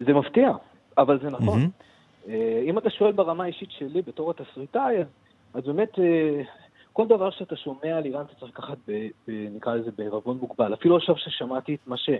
[0.00, 0.50] זה מפתיע,
[0.98, 1.60] אבל זה נכון.
[1.62, 2.30] Mm-hmm.
[2.64, 4.96] אם אתה שואל ברמה האישית שלי בתור התסריטאי,
[5.54, 5.98] אז באמת
[6.92, 8.78] כל דבר שאתה שומע על איראן אתה צריך לקחת,
[9.28, 10.74] נקרא לזה, בערבון מוגבל.
[10.74, 12.10] אפילו עכשיו ששמעתי את מה ש...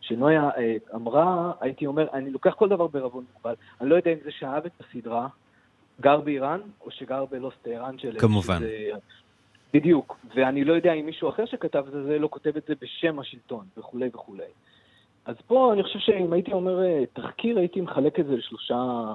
[0.00, 3.54] שנויה אה, אמרה, הייתי אומר, אני לוקח כל דבר בערבון מוגבל.
[3.80, 5.28] אני לא יודע אם זה שאהב את הסדרה,
[6.00, 8.18] גר באיראן, או שגר בלוס טהרן של...
[8.18, 8.58] כמובן.
[8.58, 8.90] שזה...
[9.74, 10.16] בדיוק.
[10.34, 13.64] ואני לא יודע אם מישהו אחר שכתב את זה, לא כותב את זה בשם השלטון,
[13.78, 14.42] וכולי וכולי.
[15.24, 19.14] אז פה אני חושב שאם הייתי אומר אה, תחקיר, הייתי מחלק את זה לשלושה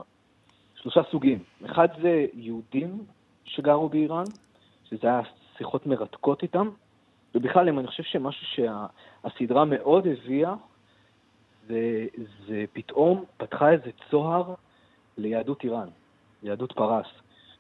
[0.75, 1.39] שלושה סוגים.
[1.65, 3.03] אחד זה יהודים
[3.45, 4.23] שגרו באיראן,
[4.89, 5.21] שזה היה
[5.57, 6.69] שיחות מרתקות איתם,
[7.35, 10.53] ובכלל, אני חושב שמשהו שהסדרה מאוד הביאה,
[11.67, 12.07] זה,
[12.47, 14.53] זה פתאום פתחה איזה צוהר
[15.17, 15.87] ליהדות איראן,
[16.43, 17.07] ליהדות פרס.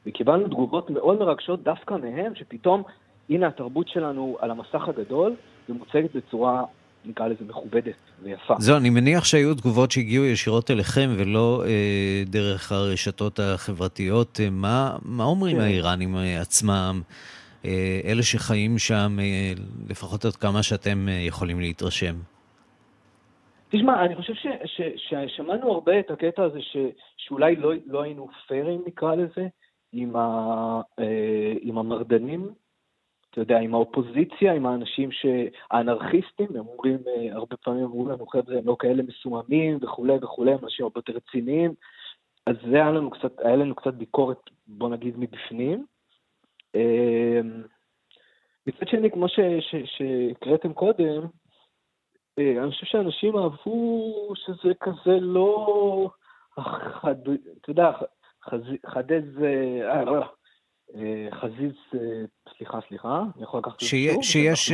[0.05, 2.83] וקיבלנו תגובות מאוד מרגשות דווקא מהם, שפתאום,
[3.29, 5.35] הנה התרבות שלנו על המסך הגדול,
[5.69, 6.65] ומוצגת בצורה,
[7.05, 8.55] נקרא לזה, מכובדת ויפה.
[8.59, 14.39] זהו, אני מניח שהיו תגובות שהגיעו ישירות אליכם ולא אה, דרך הרשתות החברתיות.
[14.43, 15.63] אה, מה, מה אומרים כן.
[15.63, 17.01] האיראנים אה, עצמם?
[17.65, 19.51] אה, אלה שחיים שם, אה,
[19.89, 22.15] לפחות עד כמה שאתם אה, יכולים להתרשם?
[23.69, 26.77] תשמע, אני חושב ש, ש, ששמענו הרבה את הקטע הזה ש,
[27.17, 29.47] שאולי לא, לא היינו פיירים, נקרא לזה,
[29.93, 30.81] עם, ה,
[31.61, 32.49] עם המרדנים,
[33.29, 35.25] אתה יודע, עם האופוזיציה, עם האנשים ש...
[35.71, 36.97] האנרכיסטים, הם אומרים,
[37.31, 41.73] הרבה פעמים אמרו לנו, חבר'ה, הם לא כאלה מסוממים וכולי וכולי, אנשים הרבה יותר רציניים.
[42.45, 45.85] אז זה היה לנו קצת, היה לנו קצת ביקורת, בוא נגיד, מבפנים.
[46.75, 47.63] אמ,
[48.67, 49.25] מצד שני, כמו
[49.85, 51.21] שהקראתם קודם,
[52.39, 56.09] אה, אני חושב שאנשים אהבו שזה כזה לא...
[56.59, 57.91] אתה יודע,
[58.85, 59.43] חדז...
[59.43, 60.23] אה, לא,
[60.95, 61.73] אה, חזיז,
[62.59, 64.23] סליחה, סליחה, אני יכול לקחת את זה שוב?
[64.23, 64.71] שיש,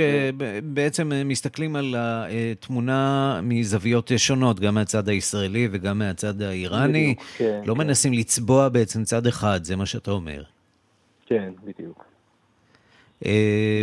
[0.64, 7.16] בעצם מסתכלים על התמונה מזוויות שונות, גם מהצד הישראלי וגם מהצד האיראני.
[7.38, 7.80] כן, לא כן.
[7.80, 10.44] מנסים לצבוע בעצם צד אחד, זה מה שאתה אומר.
[11.26, 12.06] כן, בדיוק.
[13.26, 13.82] אה,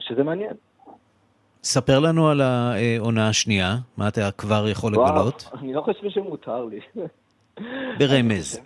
[0.00, 0.52] שזה מעניין.
[1.64, 5.50] ספר לנו על העונה השנייה, מה אתה כבר יכול לגלות?
[5.58, 6.80] אני לא חושב שמותר לי.
[7.98, 8.60] ברמז.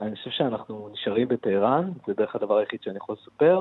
[0.00, 3.60] אני חושב שאנחנו נשארים בטהרן, זה בערך הדבר היחיד שאני יכול לספר.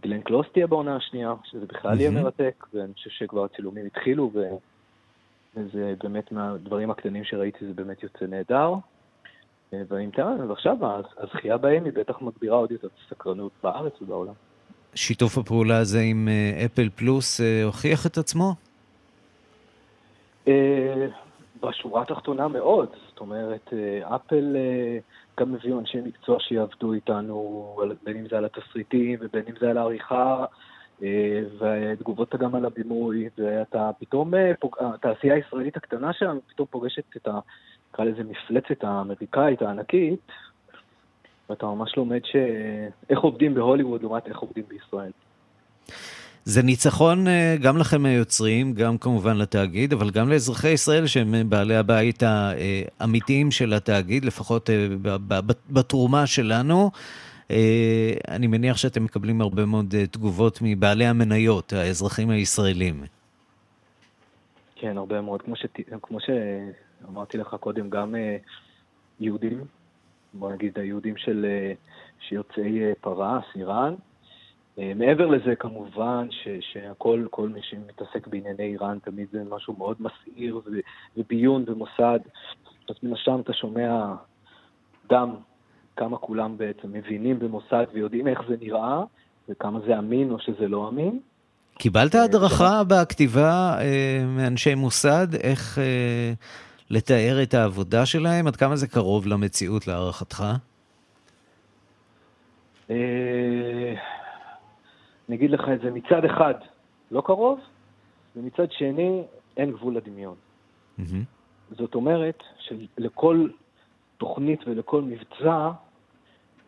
[0.00, 4.30] גלן קלוס תהיה בעונה השנייה, שזה בכלל יהיה מרתק, ואני חושב שכבר הצילומים התחילו,
[5.56, 8.74] וזה באמת מהדברים הקטנים שראיתי, זה באמת יוצא נהדר.
[9.72, 10.76] ואם תראה, ועכשיו
[11.18, 14.32] הזכייה בהם היא בטח מגבירה עוד יותר את הסקרנות בארץ ובעולם.
[14.94, 18.54] שיתוף הפעולה הזה עם אה, אפל פלוס אה, הוכיח את עצמו?
[21.64, 22.88] אה, בשורה התחתונה מאוד.
[23.08, 24.56] זאת אומרת, אפל
[25.40, 29.78] גם הביאו אנשי מקצוע שיעבדו איתנו, בין אם זה על התסריטים ובין אם זה על
[29.78, 30.44] העריכה,
[31.58, 34.32] ותגובות גם על הבימוי, ואתה פתאום,
[34.80, 37.38] התעשייה הישראלית הקטנה שלנו פתאום פוגשת את ה...
[37.92, 40.20] נקרא לזה מפלצת האמריקאית הענקית,
[41.48, 42.36] ואתה ממש לומד ש...
[43.10, 45.10] איך עובדים בהוליווד לעומת איך עובדים בישראל.
[46.44, 51.44] זה ניצחון אה, גם לכם היוצרים, גם כמובן לתאגיד, אבל גם לאזרחי ישראל שהם אה,
[51.44, 54.86] בעלי הבית האמיתיים של התאגיד, לפחות אה,
[55.70, 56.90] בתרומה שלנו.
[58.28, 63.04] אני מניח שאתם מקבלים הרבה מאוד תגובות מבעלי המניות, האזרחים הישראלים.
[64.76, 65.42] כן, הרבה מאוד.
[65.42, 65.66] כמו, ש...
[66.02, 66.18] כמו
[67.08, 68.36] אמרתי לך קודם, גם אה,
[69.20, 69.64] יהודים,
[70.34, 71.72] בוא נגיד היהודים של, אה,
[72.28, 73.94] שיוצאי אה, פרס, איראן.
[74.78, 80.60] מעבר לזה, כמובן, ש, שהכל, כל מי שמתעסק בענייני איראן, תמיד זה משהו מאוד מסעיר,
[81.16, 82.18] וביון ומוסד.
[82.88, 84.14] אז מן השם אתה שומע
[85.10, 85.34] גם
[85.96, 89.02] כמה כולם בעצם מבינים במוסד ויודעים איך זה נראה,
[89.48, 91.20] וכמה זה אמין או שזה לא אמין.
[91.78, 93.76] קיבלת הדרכה בכתיבה
[94.26, 95.78] מאנשי מוסד, איך
[96.90, 98.46] לתאר את העבודה שלהם?
[98.46, 100.44] עד כמה זה קרוב למציאות להערכתך?
[102.90, 103.94] אה,
[105.28, 106.54] אני אגיד לך את זה, מצד אחד
[107.10, 107.60] לא קרוב,
[108.36, 109.22] ומצד שני
[109.56, 110.34] אין גבול לדמיון.
[111.70, 113.48] זאת אומרת שלכל
[114.18, 115.70] תוכנית ולכל מבצע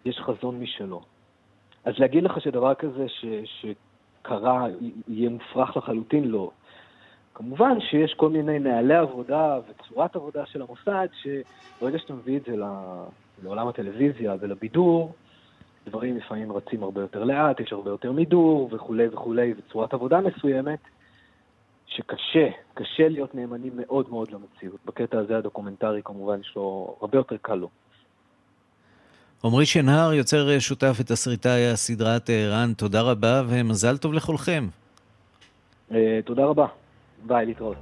[0.05, 1.01] יש חזון משלו.
[1.85, 4.67] אז להגיד לך שדבר כזה ש, שקרה
[5.09, 6.51] יהיה מופרך לחלוטין, לא.
[7.35, 12.55] כמובן שיש כל מיני נהלי עבודה וצורת עבודה של המוסד, שברגע שאתה מביא את זה
[13.43, 15.13] לעולם הטלוויזיה ולבידור,
[15.89, 20.79] דברים לפעמים רצים הרבה יותר לאט, יש הרבה יותר מידור וכולי וכולי, וצורת עבודה מסוימת,
[21.87, 24.81] שקשה, קשה להיות נאמנים מאוד מאוד למציאות.
[24.85, 27.69] בקטע הזה הדוקומנטרי כמובן יש לו, הרבה יותר קל לו.
[29.45, 34.69] עמרי שנהר, יוצר שותף את תסריטאי הסדרה טהרן, תודה רבה ומזל טוב לכולכם.
[35.91, 36.67] Uh, תודה רבה.
[37.27, 37.77] ביי, להתראות.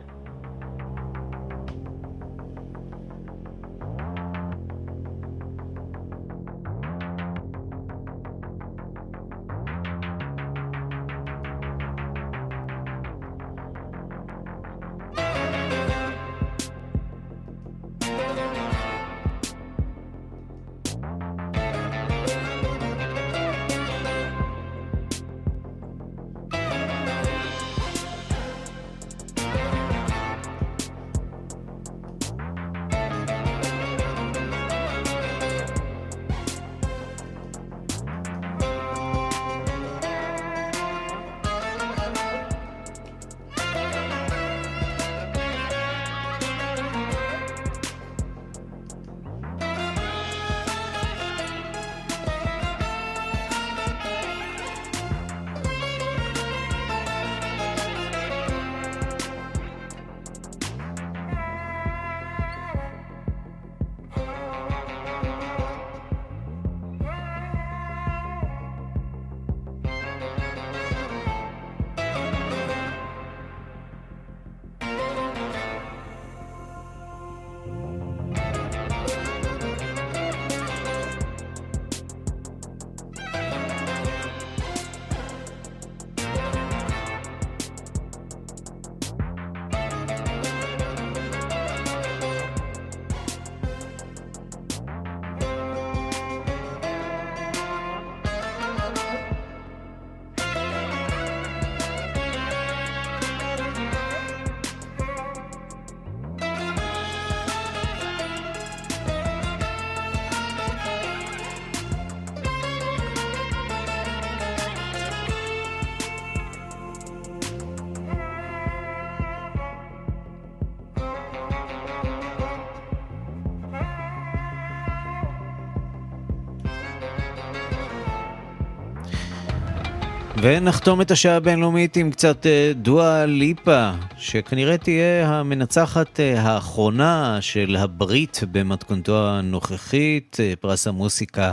[130.47, 137.77] ונחתום את השעה הבינלאומית עם קצת אה, דואה ליפה, שכנראה תהיה המנצחת אה, האחרונה של
[137.79, 141.53] הברית במתכונתו הנוכחית, אה, פרס המוסיקה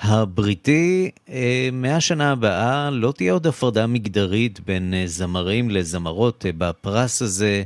[0.00, 1.10] הבריטי.
[1.72, 7.62] מהשנה הבאה לא תהיה עוד הפרדה מגדרית בין זמרים לזמרות בפרס הזה.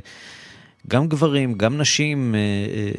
[0.87, 2.35] גם גברים, גם נשים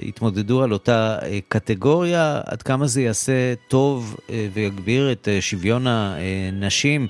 [0.02, 4.16] יתמודדו על אותה קטגוריה, עד כמה זה יעשה טוב
[4.54, 7.08] ויגביר את שוויון הנשים.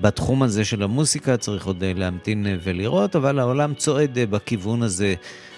[0.00, 4.82] בתחום הזה של המוסיקה, צריך עוד אה, להמתין אה, ולראות, אבל העולם צועד אה, בכיוון
[4.82, 5.14] הזה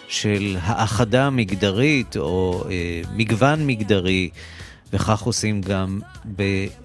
[0.09, 2.65] של האחדה מגדרית או
[3.17, 4.31] מגוון מגדרי,
[4.93, 6.01] וכך עושים גם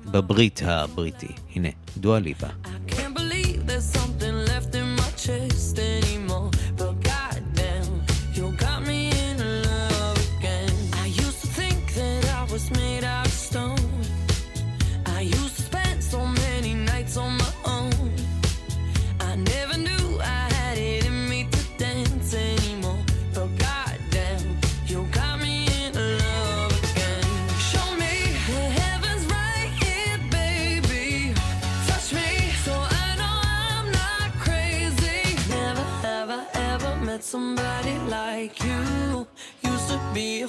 [0.05, 1.27] בברית הבריטי.
[1.55, 2.47] הנה, דואה ליפה.
[40.13, 40.41] Do.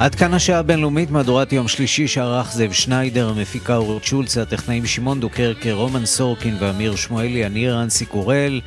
[0.00, 5.20] עד כאן השעה הבינלאומית, מהדורת יום שלישי שערך זאב שניידר, המפיקה אורות שולץ, הטכנאים שמעון
[5.20, 8.60] דוקרקר, רומן סורקין ואמיר שמואלי, אני רנסי קורל.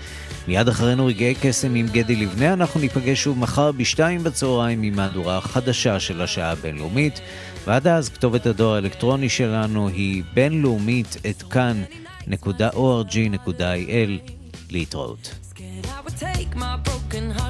[0.47, 5.41] מיד אחרינו רגעי קסם עם גדי לבנה, אנחנו ניפגש שוב מחר בשתיים בצהריים עם מהדורה
[5.41, 7.21] חדשה של השעה הבינלאומית.
[7.67, 11.43] ועד אז כתובת הדואר האלקטרוני שלנו היא בינלאומית את
[16.51, 16.73] כאן.
[16.85, 17.42] www.org.il להתראות.